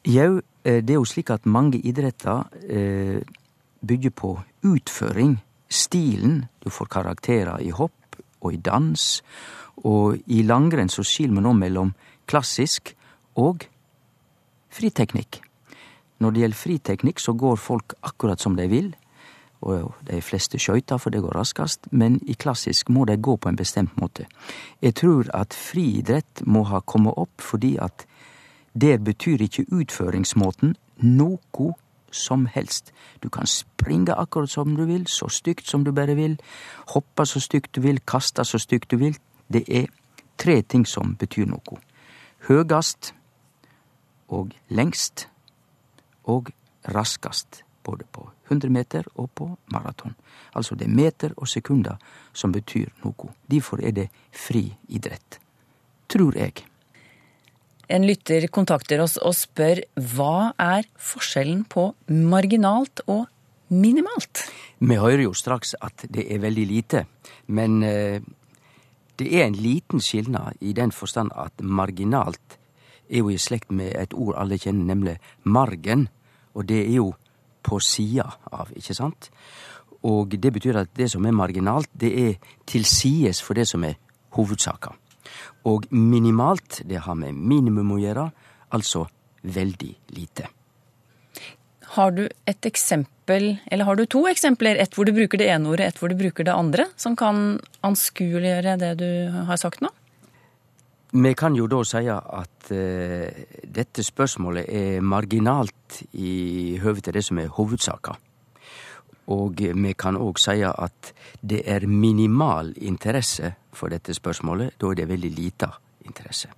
Jau, 0.08 0.38
eh, 0.64 0.80
det 0.86 0.94
er 0.94 1.02
jo 1.02 1.10
slik 1.10 1.34
at 1.34 1.50
mange 1.50 1.82
idretter 1.82 2.46
uh, 2.46 3.42
bygger 3.82 4.14
på 4.14 4.36
utføring. 4.70 5.40
Stilen. 5.68 6.46
Du 6.64 6.70
får 6.72 6.88
karakterer 6.94 7.66
i 7.66 7.74
hopp 7.76 8.22
og 8.40 8.54
i 8.54 8.62
dans. 8.62 9.08
Og 9.84 10.22
i 10.32 10.44
langrenn 10.46 10.94
så 10.94 11.04
skiller 11.04 11.42
vi 11.42 11.44
nå 11.44 11.52
mellom 11.58 11.92
klassisk 12.30 12.94
og 13.36 13.68
friteknikk. 14.72 15.42
Når 16.20 16.32
det 16.32 16.42
gjelder 16.42 16.58
friteknikk, 16.58 17.20
så 17.20 17.34
går 17.34 17.56
folk 17.56 17.94
akkurat 18.04 18.42
som 18.42 18.56
de 18.58 18.68
vil. 18.68 18.96
Og 19.62 19.94
de 20.06 20.22
fleste 20.22 20.60
skøyter, 20.62 20.98
for 21.02 21.10
det 21.10 21.22
går 21.22 21.34
raskest, 21.38 21.88
men 21.92 22.20
i 22.30 22.34
klassisk 22.38 22.90
må 22.90 23.06
de 23.06 23.18
gå 23.18 23.36
på 23.36 23.50
en 23.50 23.58
bestemt 23.58 23.98
måte. 23.98 24.28
Jeg 24.82 24.96
tror 24.96 25.30
at 25.34 25.54
friidrett 25.54 26.46
må 26.46 26.64
ha 26.70 26.80
kommet 26.86 27.18
opp 27.18 27.42
fordi 27.42 27.78
at 27.82 28.06
der 28.78 28.98
betyr 29.02 29.42
ikke 29.42 29.66
utføringsmåten 29.74 30.76
noe 31.02 31.74
som 32.12 32.46
helst. 32.46 32.94
Du 33.24 33.30
kan 33.30 33.48
springe 33.50 34.14
akkurat 34.14 34.50
som 34.50 34.76
du 34.76 34.86
vil, 34.86 35.08
så 35.08 35.30
stygt 35.30 35.68
som 35.68 35.84
du 35.84 35.92
bare 35.92 36.16
vil, 36.16 36.38
hoppe 36.94 37.26
så 37.26 37.40
stygt 37.42 37.76
du 37.76 37.82
vil, 37.82 38.00
kaste 38.06 38.46
så 38.46 38.62
stygt 38.62 38.92
du 38.92 38.98
vil. 38.98 39.18
Det 39.54 39.66
er 39.68 39.88
tre 40.38 40.62
ting 40.62 40.86
som 40.88 41.16
betyr 41.16 41.50
noe. 41.50 41.82
Høgast, 42.48 43.14
og 44.28 44.52
lengst 44.70 45.28
og 46.28 46.52
raskast, 46.94 47.64
både 47.84 48.06
på 48.12 48.28
100 48.50 48.72
meter 48.72 49.08
og 49.16 49.30
på 49.36 49.50
maraton. 49.72 50.16
Altså 50.56 50.76
det 50.76 50.88
er 50.88 50.96
meter 50.96 51.36
og 51.38 51.48
sekunder 51.48 51.98
som 52.34 52.52
betyr 52.56 52.92
noe. 53.04 53.32
Derfor 53.48 53.84
er 53.84 53.96
det 53.96 54.08
fri 54.32 54.70
idrett. 54.88 55.40
Tror 56.08 56.36
jeg. 56.40 56.64
En 57.88 58.04
lytter 58.04 58.50
kontakter 58.52 59.00
oss 59.04 59.16
og 59.24 59.36
spør 59.36 59.80
hva 60.16 60.52
er 60.60 60.88
forskjellen 61.00 61.64
på 61.72 61.90
marginalt 62.12 63.04
og 63.08 63.28
minimalt? 63.72 64.44
Vi 64.80 65.00
hører 65.00 65.24
jo 65.28 65.36
straks 65.36 65.74
at 65.84 66.08
det 66.12 66.28
er 66.32 66.44
veldig 66.44 66.66
lite, 66.68 67.06
men 67.48 67.80
eh, 67.84 68.20
det 69.20 69.28
er 69.32 69.48
en 69.48 69.56
liten 69.58 70.04
skilnad 70.04 70.60
i 70.62 70.76
den 70.76 70.92
forstand 70.92 71.32
at 71.36 71.64
marginalt 71.64 72.60
er 73.10 73.24
jo 73.24 73.32
i 73.32 73.40
slekt 73.42 73.72
med 73.72 73.96
et 73.96 74.14
ord 74.14 74.36
alle 74.38 74.60
kjenner, 74.60 74.94
nemlig 74.94 75.18
margen, 75.44 76.08
og 76.56 76.68
det 76.70 76.84
er 76.86 76.98
jo 77.00 77.12
på 77.64 77.80
sida 77.84 78.28
av, 78.52 78.72
ikke 78.76 78.96
sant? 78.96 79.30
Og 80.08 80.36
det 80.40 80.54
betyr 80.54 80.84
at 80.84 80.94
det 80.96 81.10
som 81.12 81.26
er 81.26 81.36
marginalt, 81.36 81.90
det 81.94 82.12
er 82.22 82.52
til 82.70 82.86
sides 82.86 83.42
for 83.44 83.58
det 83.58 83.68
som 83.68 83.84
er 83.84 83.98
hovedsaka. 84.38 84.94
Og 85.68 85.88
minimalt, 85.92 86.82
det 86.88 87.02
har 87.04 87.18
med 87.20 87.36
minimum 87.36 87.96
å 87.96 88.00
gjøre, 88.00 88.30
altså 88.72 89.08
veldig 89.44 89.94
lite. 90.16 90.48
Har 91.98 92.12
du 92.14 92.28
et 92.28 92.68
eksempel, 92.68 93.58
eller 93.72 93.88
har 93.88 93.98
du 93.98 94.06
to 94.06 94.26
eksempler, 94.30 94.78
ett 94.80 94.96
hvor 94.96 95.08
du 95.08 95.14
bruker 95.16 95.40
det 95.40 95.50
ene 95.52 95.72
ordet, 95.72 95.88
ett 95.88 96.02
hvor 96.02 96.12
du 96.12 96.18
bruker 96.20 96.48
det 96.48 96.56
andre, 96.56 96.88
som 97.00 97.16
kan 97.20 97.58
anskueliggjøre 97.88 98.76
det 98.80 98.94
du 99.02 99.10
har 99.50 99.60
sagt 99.60 99.82
nå? 99.84 99.92
Vi 101.18 101.34
kan 101.34 101.56
jo 101.56 101.66
da 101.66 101.80
si 101.88 102.04
at 102.12 102.68
eh, 102.76 103.46
dette 103.64 104.04
spørsmålet 104.06 104.68
er 104.70 105.02
marginalt 105.02 106.04
i 106.14 106.78
høve 106.84 107.02
til 107.02 107.16
det 107.18 107.24
som 107.26 107.40
er 107.42 107.50
hovudsaka. 107.56 108.14
Og 109.34 109.58
vi 109.58 109.94
kan 109.98 110.20
òg 110.20 110.38
si 110.40 110.62
at 110.68 111.12
det 111.42 111.64
er 111.66 111.88
minimal 111.90 112.70
interesse 112.78 113.56
for 113.74 113.90
dette 113.90 114.14
spørsmålet. 114.14 114.78
Da 114.78 114.92
er 114.92 115.00
det 115.02 115.10
veldig 115.10 115.32
lita 115.34 115.72
interesse. 116.06 116.52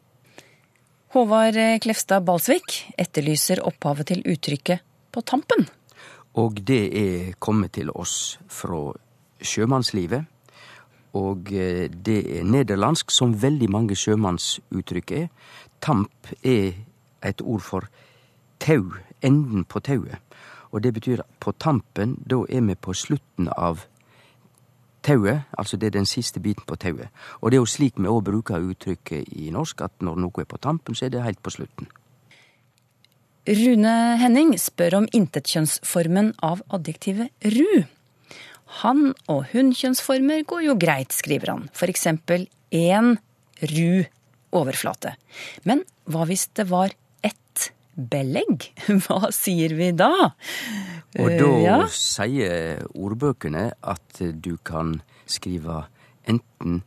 Håvard 1.16 1.58
Klefstad 1.82 2.26
Balsvik 2.28 2.76
etterlyser 3.00 3.64
opphavet 3.66 4.12
til 4.12 4.26
uttrykket 4.28 4.80
'på 5.12 5.22
tampen'. 5.24 5.70
Og 6.36 6.60
det 6.68 6.84
er 6.94 7.34
kommet 7.40 7.72
til 7.72 7.90
oss 7.96 8.38
fra 8.48 8.94
sjømannslivet. 9.42 10.26
Og 11.18 11.50
det 11.50 12.20
er 12.38 12.44
nederlandsk, 12.46 13.12
som 13.12 13.34
veldig 13.42 13.70
mange 13.72 13.96
sjømannsuttrykk 13.98 15.12
er. 15.12 15.28
Tamp 15.82 16.34
er 16.44 16.74
et 17.26 17.42
ord 17.42 17.64
for 17.66 17.88
tau, 18.60 18.94
enden 19.22 19.66
på 19.66 19.80
tauet. 19.80 20.20
Og 20.72 20.84
det 20.84 20.94
betyr 20.94 21.24
at 21.24 21.40
på 21.42 21.52
tampen, 21.58 22.18
da 22.30 22.44
er 22.50 22.62
vi 22.62 22.76
på 22.76 22.94
slutten 22.94 23.50
av 23.58 23.86
tauet, 25.04 25.48
altså 25.58 25.78
det 25.78 25.88
er 25.90 25.98
den 25.98 26.06
siste 26.06 26.40
biten 26.40 26.66
på 26.68 26.76
tauet. 26.76 27.10
Og 27.42 27.52
det 27.52 27.58
er 27.58 27.64
jo 27.64 27.70
slik 27.74 27.98
vi 27.98 28.10
òg 28.10 28.24
bruker 28.28 28.62
uttrykket 28.62 29.34
i 29.34 29.50
norsk, 29.56 29.82
at 29.82 30.06
når 30.06 30.20
noe 30.20 30.44
er 30.44 30.50
på 30.50 30.62
tampen, 30.62 30.96
så 30.96 31.08
er 31.08 31.16
det 31.16 31.26
helt 31.26 31.42
på 31.42 31.56
slutten. 31.56 31.90
Rune 33.50 33.94
Henning 34.22 34.52
spør 34.62 35.00
om 35.00 35.08
intetkjønnsformen 35.16 36.36
av 36.46 36.62
adjektivet 36.76 37.32
ru. 37.56 37.86
Han- 38.84 39.16
og 39.28 39.46
hun-kjønnsformer 39.52 40.44
går 40.46 40.64
jo 40.68 40.76
greit, 40.78 41.12
skriver 41.16 41.50
han. 41.56 41.70
Eksempel 41.90 42.48
en 42.72 43.18
ru 43.62 44.06
overflate. 44.54 45.16
Men 45.66 45.84
hva 46.10 46.26
hvis 46.30 46.48
det 46.58 46.68
var 46.70 46.94
ett 47.26 47.72
belegg? 47.96 48.70
Hva 49.04 49.32
sier 49.36 49.74
vi 49.76 49.92
da? 49.92 50.12
Og 51.20 51.30
da 51.34 51.50
Eh, 51.50 51.64
ja. 51.66 51.80
sier 51.92 52.86
ordbøkene 52.96 53.72
at 53.84 54.22
du 54.42 54.56
kan 54.64 55.02
skrive 55.30 55.84
enten 56.30 56.84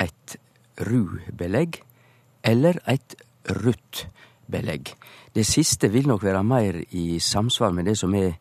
et 0.00 0.36
ru-belegg 0.80 1.78
eller 2.44 2.80
et 2.88 3.14
rutt-belegg. 3.86 4.94
Det 5.36 5.44
siste 5.46 5.88
vil 5.92 6.08
nok 6.08 6.22
være 6.24 6.42
mer 6.44 6.78
i 6.96 7.18
samsvar 7.20 7.72
med 7.76 7.86
det 7.90 7.96
som 8.00 8.14
er 8.16 8.34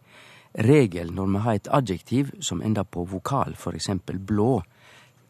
regel 0.58 1.14
når 1.14 1.32
vi 1.32 1.44
har 1.46 1.60
et 1.60 1.72
adjektiv 1.72 2.32
som 2.42 2.62
ender 2.62 2.84
på 2.84 3.04
vokal, 3.04 3.56
for 3.56 3.76
eksempel 3.76 4.20
blå. 4.20 4.64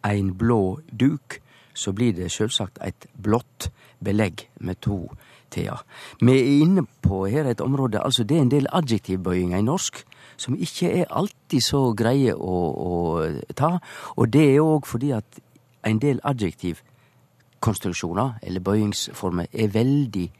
Ein 0.06 0.36
blå 0.38 0.80
duk, 0.92 1.42
så 1.74 1.92
blir 1.92 2.14
det 2.14 2.32
sjølvsagt 2.32 2.78
et 2.86 3.08
blått 3.14 3.72
belegg 4.04 4.48
med 4.60 4.80
to 4.82 5.10
t-er. 5.52 5.82
Vi 6.22 6.32
er 6.32 6.62
inne 6.62 6.86
på 7.02 7.26
her 7.32 7.50
et 7.50 7.62
område, 7.62 8.00
altså 8.00 8.24
det 8.24 8.38
er 8.38 8.46
en 8.46 8.54
del 8.54 8.68
adjektivbøyingar 8.72 9.60
i 9.60 9.66
norsk 9.66 10.06
som 10.38 10.56
ikke 10.60 10.92
er 11.02 11.12
alltid 11.16 11.64
så 11.64 11.94
greie 11.96 12.36
å, 12.36 12.56
å 12.76 13.24
ta, 13.56 13.80
og 14.16 14.30
det 14.34 14.52
er 14.52 14.62
òg 14.64 14.86
fordi 14.88 15.12
at 15.16 15.40
en 15.86 16.00
del 16.02 16.20
adjektivkonstruksjoner, 16.24 18.30
eller 18.44 18.62
bøyingsformer, 18.66 19.46
er 19.54 19.68
veldig 19.72 20.32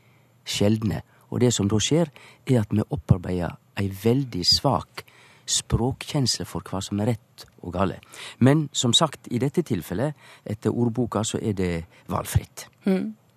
sjeldne. 0.46 1.02
Og 1.30 1.40
det 1.42 1.54
som 1.54 1.70
da 1.70 1.80
skjer, 1.82 2.10
er 2.50 2.60
at 2.62 2.74
vi 2.74 2.82
opparbeider 2.90 3.56
ei 3.80 3.90
veldig 3.90 4.46
svak 4.48 5.06
språkkjensle 5.46 6.46
for 6.50 6.66
hva 6.66 6.82
som 6.84 7.02
er 7.04 7.14
rett 7.14 7.46
og 7.62 7.74
gale. 7.76 8.00
Men 8.46 8.68
som 8.74 8.94
sagt, 8.98 9.30
i 9.30 9.40
dette 9.42 9.64
tilfellet, 9.66 10.18
etter 10.46 10.74
ordboka, 10.74 11.24
så 11.24 11.40
er 11.42 11.54
det 11.58 11.72
valgfritt. 12.12 12.68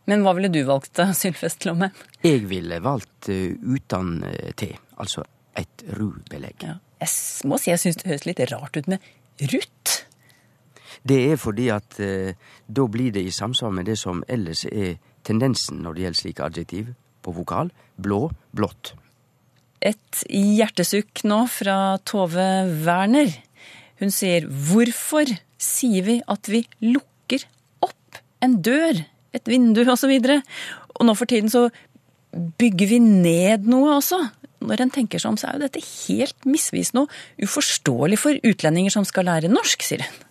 Men 0.09 0.25
hva 0.25 0.35
ville 0.37 0.51
du 0.53 0.63
valgt 0.65 0.95
da, 0.97 1.11
Sylfest 1.17 1.67
Lomme? 1.69 1.91
Jeg 2.25 2.47
ville 2.49 2.81
valgt 2.85 3.29
uh, 3.29 3.53
uten 3.53 4.23
uh, 4.25 4.53
T, 4.57 4.71
altså 4.97 5.25
et 5.59 5.85
ru-belegg. 5.99 6.65
Ja. 6.65 6.79
Jeg 6.99 7.49
må 7.51 7.59
si 7.61 7.71
jeg 7.71 7.83
syns 7.83 8.01
det 8.01 8.09
høres 8.11 8.25
litt 8.27 8.41
rart 8.51 8.79
ut 8.79 8.89
med 8.91 9.05
rutt. 9.53 9.93
Det 11.09 11.19
er 11.33 11.37
fordi 11.41 11.69
at 11.75 11.99
uh, 12.01 12.33
da 12.67 12.87
blir 12.89 13.13
det 13.15 13.27
i 13.27 13.35
samsvar 13.35 13.75
med 13.75 13.91
det 13.91 13.99
som 14.01 14.25
ellers 14.29 14.65
er 14.71 14.97
tendensen 15.29 15.83
når 15.85 15.95
det 15.95 16.07
gjelder 16.07 16.23
slike 16.23 16.49
adjektiv 16.49 16.95
på 17.23 17.37
vokal. 17.37 17.73
Blå, 18.01 18.23
blått. 18.57 18.95
Et 19.85 20.23
hjertesukk 20.29 21.23
nå 21.29 21.45
fra 21.53 21.99
Tove 22.09 22.49
Werner. 22.85 23.31
Hun 24.03 24.11
sier 24.15 24.47
hvorfor 24.47 25.31
sier 25.59 26.07
vi 26.07 26.17
at 26.27 26.51
vi 26.51 26.65
lukker 26.83 27.45
opp 27.85 28.19
en 28.43 28.59
dør, 28.63 29.05
et 29.35 29.51
vindu 29.51 29.85
osv.? 29.87 30.15
Og 30.99 31.07
nå 31.07 31.15
for 31.15 31.31
tiden 31.31 31.51
så 31.53 31.69
bygger 32.59 32.91
vi 32.91 32.99
ned 33.03 33.69
noe 33.71 33.99
også. 33.99 34.21
Når 34.67 34.83
en 34.83 34.95
tenker 34.95 35.23
seg 35.23 35.31
om, 35.33 35.39
så 35.39 35.49
er 35.49 35.59
jo 35.59 35.67
dette 35.69 35.85
helt 35.85 36.49
misvisende 36.49 37.07
og 37.07 37.47
uforståelig 37.47 38.19
for 38.19 38.41
utlendinger 38.47 38.95
som 38.95 39.07
skal 39.07 39.29
lære 39.31 39.51
norsk, 39.53 39.87
sier 39.87 40.03
hun. 40.03 40.25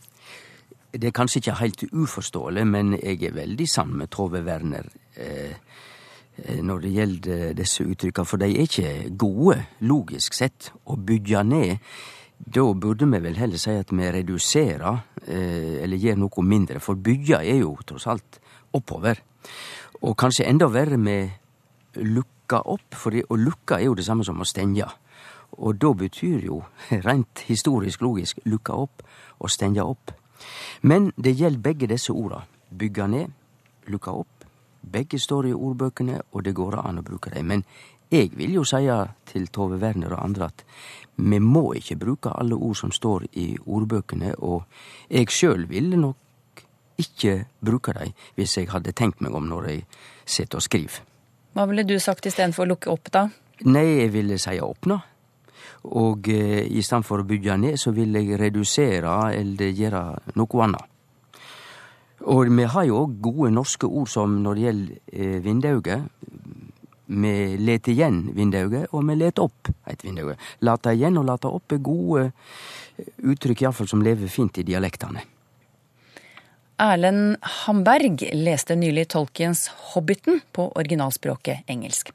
Det 0.98 1.10
er 1.10 1.16
kanskje 1.16 1.42
ikke 1.42 1.60
helt 1.60 1.84
uforståelig, 1.92 2.64
men 2.68 2.96
jeg 2.98 3.22
er 3.28 3.36
veldig 3.36 3.68
sammen 3.70 4.02
med 4.02 4.10
Tove 4.12 4.42
Werner 4.48 4.88
eh, 5.20 5.56
når 6.38 6.84
det 6.84 6.92
gjelder 6.94 7.54
disse 7.58 7.84
uttrykka, 7.84 8.24
for 8.28 8.38
de 8.38 8.52
er 8.52 8.68
ikke 8.68 8.92
gode, 9.18 9.58
logisk 9.90 10.38
sett. 10.38 10.72
Å 10.86 10.98
bygge 10.98 11.44
ned, 11.44 11.88
da 12.38 12.74
burde 12.74 13.08
vi 13.10 13.20
vel 13.20 13.38
heller 13.40 13.58
si 13.58 13.74
at 13.74 13.92
vi 13.92 14.12
reduserer, 14.12 15.00
eh, 15.26 15.84
eller 15.84 15.98
gjør 15.98 16.20
noe 16.22 16.44
mindre, 16.44 16.80
for 16.80 16.96
bygge 16.96 17.42
er 17.42 17.60
jo 17.62 17.76
tross 17.86 18.08
alt 18.08 18.40
oppover. 18.74 19.18
Og 20.02 20.16
kanskje 20.18 20.46
enda 20.46 20.68
verre 20.68 20.98
med 20.98 21.30
lukka 21.96 22.62
opp, 22.66 22.94
for 22.94 23.12
å 23.12 23.36
lukka 23.36 23.80
er 23.80 23.90
jo 23.90 23.96
det 23.96 24.06
samme 24.06 24.24
som 24.24 24.40
å 24.40 24.46
stenge. 24.46 24.86
Og 25.58 25.80
da 25.80 25.94
betyr 25.94 26.46
jo, 26.46 26.62
rent 27.08 27.40
historisk 27.48 28.02
logisk, 28.02 28.40
lukka 28.46 28.74
opp 28.74 29.04
og 29.40 29.50
stenge 29.50 29.82
opp. 29.82 30.14
Men 30.82 31.12
det 31.18 31.40
gjelder 31.40 31.62
begge 31.62 31.88
disse 31.88 32.14
orda. 32.14 32.44
Bygge 32.70 33.08
ned, 33.08 33.32
lukka 33.88 34.12
opp. 34.12 34.37
Begge 34.92 35.20
står 35.20 35.50
i 35.50 35.54
ordbøkene, 35.54 36.22
og 36.32 36.44
det 36.46 36.56
går 36.56 36.80
an 36.82 37.02
å 37.02 37.06
bruke 37.06 37.32
dem. 37.34 37.48
Men 37.52 37.64
jeg 38.12 38.32
vil 38.38 38.54
jo 38.60 38.64
seie 38.68 38.96
til 39.28 39.50
Tove 39.52 39.80
Werner 39.82 40.16
og 40.16 40.24
andre 40.24 40.48
at 40.48 40.64
vi 41.18 41.40
må 41.44 41.74
ikke 41.76 41.98
bruke 42.00 42.32
alle 42.32 42.56
ord 42.56 42.78
som 42.78 42.94
står 42.94 43.26
i 43.42 43.50
ordbøkene, 43.66 44.36
og 44.38 44.64
jeg 45.10 45.34
sjøl 45.34 45.66
ville 45.70 45.98
nok 46.00 46.64
ikke 46.98 47.34
bruke 47.62 47.94
dem 47.98 48.14
hvis 48.38 48.58
jeg 48.58 48.72
hadde 48.72 48.94
tenkt 48.98 49.22
meg 49.22 49.36
om 49.36 49.46
når 49.50 49.70
jeg 49.72 49.84
sitter 50.26 50.62
og 50.62 50.66
skriver. 50.66 51.04
Hva 51.58 51.66
ville 51.70 51.86
du 51.90 51.98
sagt 52.00 52.26
istedenfor 52.30 52.66
å 52.66 52.72
lukke 52.74 52.92
opp, 52.94 53.12
da? 53.12 53.28
Nei, 53.66 53.86
jeg 54.04 54.12
ville 54.14 54.38
seie 54.38 54.62
åpna. 54.62 55.00
Og 55.98 56.30
eh, 56.30 56.68
i 56.70 56.84
stedet 56.86 57.06
for 57.08 57.24
å 57.24 57.28
bygge 57.28 57.58
ned, 57.58 57.80
så 57.82 57.94
vil 57.96 58.14
jeg 58.18 58.38
redusere 58.40 59.16
eller 59.34 59.74
gjøre 59.74 60.04
noe 60.38 60.64
annet. 60.68 60.94
Og 62.28 62.50
vi 62.52 62.66
har 62.68 62.88
jo 62.90 63.04
òg 63.06 63.14
gode 63.24 63.54
norske 63.56 63.88
ord 63.88 64.10
som 64.12 64.42
når 64.44 64.58
det 64.58 64.66
gjelder 64.66 64.98
eh, 65.14 65.38
vindauge. 65.46 65.98
Vi 67.08 67.34
leter 67.64 67.94
igjen 67.94 68.18
vindauget, 68.36 68.90
og 68.92 69.06
vi 69.08 69.16
leter 69.16 69.46
opp 69.48 69.72
et 69.88 70.04
vindauge. 70.04 70.36
Lata 70.68 70.92
igjen 70.92 71.20
og 71.22 71.28
lata 71.30 71.48
opp 71.48 71.72
er 71.72 71.80
gode 71.84 72.26
eh, 72.28 73.14
uttrykk, 73.32 73.64
iallfall 73.64 73.88
som 73.88 74.04
lever 74.04 74.28
fint 74.32 74.60
i 74.60 74.68
dialektene. 74.68 75.24
Erlend 76.78 77.40
Hamberg 77.42 78.22
leste 78.38 78.76
nylig 78.78 79.08
Tolkiens 79.10 79.64
'Hobbiten' 79.70 80.44
på 80.54 80.68
originalspråket 80.78 81.66
engelsk. 81.66 82.12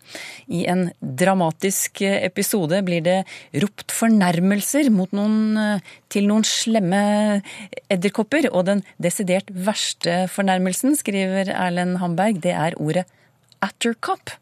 I 0.47 0.67
en 0.71 0.93
dramatisk 1.03 2.03
episode 2.07 2.79
blir 2.87 3.03
det 3.03 3.25
ropt 3.65 3.91
fornærmelser 3.91 4.87
noen, 4.95 5.81
til 6.09 6.29
noen 6.31 6.47
slemme 6.47 7.43
edderkopper, 7.91 8.53
og 8.53 8.69
den 8.71 8.85
desidert 9.03 9.51
verste 9.51 10.29
fornærmelsen, 10.31 10.95
skriver 10.95 11.51
Erlend 11.51 11.99
Hamberg, 11.99 12.39
det 12.41 12.55
er 12.55 12.79
ordet 12.79 13.07
'attercop'. 13.61 14.39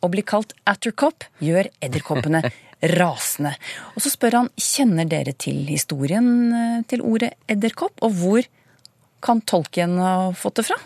Å 0.00 0.08
bli 0.08 0.22
kalt 0.24 0.54
attercop 0.64 1.28
gjør 1.44 1.68
edderkoppene 1.84 2.40
rasende. 2.96 3.52
Og 3.92 4.00
så 4.00 4.08
spør 4.08 4.38
han 4.40 4.50
kjenner 4.56 5.04
dere 5.04 5.36
til 5.36 5.60
historien 5.68 6.82
til 6.88 7.04
ordet 7.04 7.34
edderkopp, 7.52 8.00
og 8.00 8.16
hvor 8.16 8.48
kan 9.22 9.40
tolken 9.46 9.96
ha 10.02 10.32
fått 10.36 10.60
det 10.60 10.66
fra? 10.70 10.78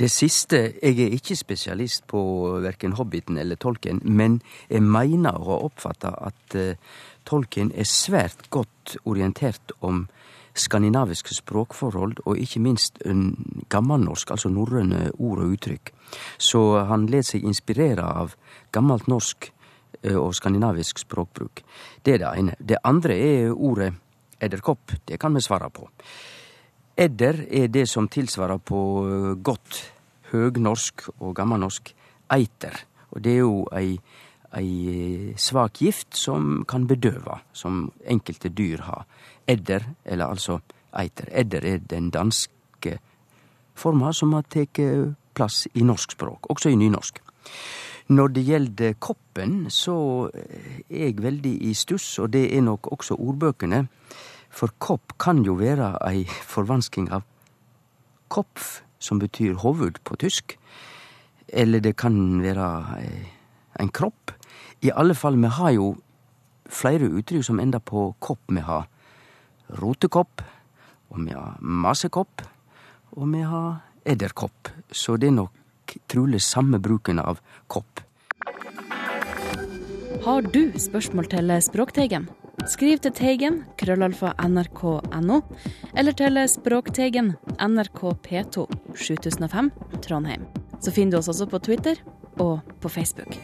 Det 0.00 0.08
siste 0.08 0.56
Jeg 0.80 0.96
er 1.02 1.12
ikke 1.12 1.36
spesialist 1.36 2.06
på 2.08 2.20
verken 2.62 2.94
Hobbiten 2.96 3.36
eller 3.36 3.58
Tolken, 3.60 4.00
men 4.04 4.38
jeg 4.70 4.80
mener 4.82 5.36
å 5.36 5.48
ha 5.50 5.58
oppfatta 5.66 6.14
at 6.28 6.56
Tolken 7.28 7.72
er 7.76 7.84
svært 7.84 8.48
godt 8.48 8.96
orientert 9.04 9.74
om 9.80 10.06
skandinaviske 10.54 11.34
språkforhold, 11.34 12.22
og 12.26 12.38
ikke 12.38 12.62
minst 12.62 12.98
gammelnorsk, 13.70 14.30
altså 14.30 14.50
norrøne 14.52 15.10
ord 15.18 15.44
og 15.44 15.54
uttrykk. 15.54 15.92
Så 16.38 16.62
han 16.88 17.06
let 17.10 17.30
seg 17.30 17.46
inspirere 17.46 18.04
av 18.04 18.34
gammelt 18.74 19.08
norsk 19.10 19.50
uh, 20.06 20.18
og 20.18 20.34
skandinavisk 20.36 21.04
språkbruk. 21.04 21.62
Det 22.02 22.16
er 22.16 22.24
det 22.24 22.34
ene. 22.42 22.58
Det 22.58 22.82
andre 22.84 23.16
er 23.16 23.54
ordet 23.54 23.92
edderkopp. 24.40 24.98
Det 25.06 25.20
kan 25.20 25.34
vi 25.34 25.44
svare 25.44 25.70
på. 25.70 25.88
Edder 26.96 27.44
er 27.48 27.68
det 27.72 27.86
som 27.88 28.08
tilsvarer 28.08 28.58
på 28.58 28.80
eh, 29.06 29.36
godt 29.42 29.80
høgnorsk 30.32 31.08
og 31.18 31.34
gammelnorsk 31.36 31.92
eiter. 32.34 32.82
Og 33.10 33.22
det 33.24 33.32
er 33.36 33.40
jo 33.42 33.64
ei, 33.76 33.94
ei 34.58 34.72
eh, 34.94 35.30
svak 35.38 35.80
gift 35.82 36.16
som 36.18 36.64
kan 36.68 36.86
bedøve, 36.90 37.40
som 37.52 37.88
enkelte 38.04 38.52
dyr 38.54 38.84
har. 38.86 39.06
Edder, 39.48 39.86
eller 40.04 40.30
altså 40.30 40.60
eiter. 40.96 41.30
Edder 41.32 41.66
er 41.66 41.86
den 41.90 42.10
danske 42.10 42.98
forma 43.74 44.12
som 44.12 44.34
har 44.36 44.46
tatt 44.50 44.82
plass 45.34 45.66
i 45.74 45.84
norsk 45.86 46.18
språk, 46.18 46.50
også 46.50 46.72
i 46.72 46.78
nynorsk. 46.78 47.20
Når 48.10 48.32
det 48.34 48.42
gjelder 48.42 48.96
koppen, 48.98 49.68
så 49.70 49.94
er 50.34 51.04
jeg 51.06 51.22
veldig 51.22 51.52
i 51.70 51.74
stuss, 51.78 52.18
og 52.18 52.32
det 52.34 52.48
er 52.56 52.64
nok 52.66 52.90
også 52.90 53.14
ordbøkene. 53.14 53.84
For 54.50 54.72
kopp 54.78 55.16
kan 55.18 55.44
jo 55.46 55.56
være 55.60 55.94
ei 56.06 56.24
forvansking 56.26 57.08
av 57.14 57.24
kopf, 58.30 58.80
som 58.98 59.20
betyr 59.22 59.58
hoved 59.62 60.02
på 60.04 60.18
tysk. 60.20 60.56
Eller 61.48 61.80
det 61.80 61.96
kan 61.98 62.42
være 62.42 62.66
en 63.80 63.92
kropp. 63.94 64.34
I 64.82 64.92
alle 64.94 65.14
fall, 65.14 65.38
vi 65.40 65.50
har 65.50 65.74
jo 65.76 65.94
flere 66.70 67.10
uttrykk 67.10 67.44
som 67.46 67.60
ender 67.60 67.82
på 67.82 68.10
kopp. 68.22 68.42
Vi 68.48 68.62
har 68.64 68.86
rotekopp, 69.80 70.42
og 71.10 71.24
vi 71.24 71.34
har 71.34 71.56
masekopp, 71.60 72.44
og 73.16 73.32
vi 73.32 73.42
har 73.46 73.80
edderkopp. 74.04 74.70
Så 74.92 75.16
det 75.16 75.30
er 75.30 75.38
nok 75.40 75.96
trolig 76.10 76.42
samme 76.42 76.80
bruken 76.82 77.18
av 77.22 77.40
kopp. 77.68 78.04
Har 80.24 80.42
du 80.42 80.62
spørsmål 80.76 81.30
til 81.32 81.56
Språkteigen? 81.64 82.28
Skriv 82.68 82.98
til 83.00 83.12
Teigen, 83.16 83.54
krøllalfa 83.80 84.34
nrk.no, 84.44 85.38
eller 85.96 86.16
til 86.16 86.36
Språkteigen, 86.50 87.30
NRK 87.56 88.00
P2, 88.26 88.66
7005, 88.92 89.70
Trondheim. 90.04 90.44
Så 90.84 90.92
finner 90.92 91.16
du 91.16 91.20
oss 91.22 91.30
også 91.32 91.48
på 91.48 91.60
Twitter 91.64 92.02
og 92.36 92.60
på 92.82 92.92
Facebook. 92.92 93.38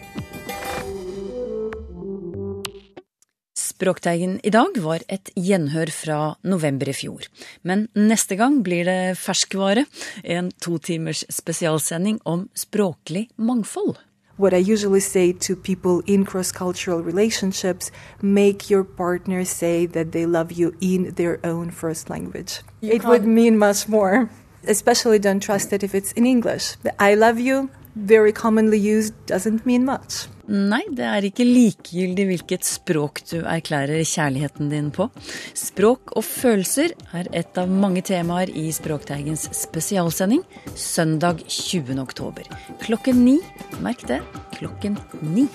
Språkteigen 3.56 4.38
i 4.44 4.52
dag 4.52 4.76
var 4.84 5.04
et 5.12 5.32
gjenhør 5.36 5.92
fra 5.92 6.18
november 6.48 6.88
i 6.88 6.96
fjor. 6.96 7.24
Men 7.64 7.88
neste 7.96 8.36
gang 8.36 8.62
blir 8.64 8.84
det 8.88 9.16
ferskvare, 9.20 9.86
en 10.24 10.52
to 10.60 10.76
timers 10.80 11.24
spesialsending 11.32 12.20
om 12.24 12.48
språklig 12.56 13.26
mangfold. 13.36 13.96
What 14.36 14.52
I 14.52 14.58
usually 14.58 15.00
say 15.00 15.32
to 15.32 15.56
people 15.56 16.02
in 16.06 16.24
cross 16.24 16.52
cultural 16.52 17.02
relationships 17.02 17.90
make 18.20 18.68
your 18.68 18.84
partner 18.84 19.44
say 19.44 19.86
that 19.86 20.12
they 20.12 20.26
love 20.26 20.52
you 20.52 20.76
in 20.80 21.14
their 21.14 21.40
own 21.44 21.70
first 21.70 22.10
language. 22.10 22.60
You 22.80 22.92
it 22.92 23.04
would 23.04 23.24
mean 23.24 23.58
much 23.58 23.88
more. 23.88 24.28
Especially 24.66 25.18
don't 25.18 25.40
trust 25.40 25.72
it 25.72 25.82
if 25.82 25.94
it's 25.94 26.12
in 26.12 26.26
English. 26.26 26.76
I 26.98 27.14
love 27.14 27.38
you, 27.38 27.70
very 27.96 28.32
commonly 28.32 28.78
used, 28.78 29.14
doesn't 29.26 29.64
mean 29.64 29.84
much. 29.84 30.28
Nei, 30.46 30.84
det 30.94 31.02
er 31.02 31.24
ikke 31.26 31.42
likegyldig 31.42 32.26
hvilket 32.28 32.66
språk 32.68 33.22
du 33.26 33.40
erklærer 33.40 34.04
kjærligheten 34.06 34.68
din 34.70 34.92
på. 34.94 35.08
Språk 35.58 36.12
og 36.14 36.22
følelser 36.22 36.94
er 37.16 37.26
et 37.34 37.58
av 37.58 37.66
mange 37.66 38.04
temaer 38.06 38.52
i 38.54 38.68
Språkteigens 38.74 39.48
spesialsending 39.56 40.44
søndag 40.76 41.42
20. 41.48 41.98
oktober. 41.98 42.46
Klokken 42.84 43.24
ni. 43.24 43.40
Merk 43.82 44.06
det. 44.06 44.20
Klokken 44.54 45.00
ni. 45.22 45.48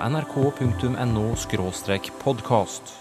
nrk.no 0.00 1.36
podkast. 2.24 2.99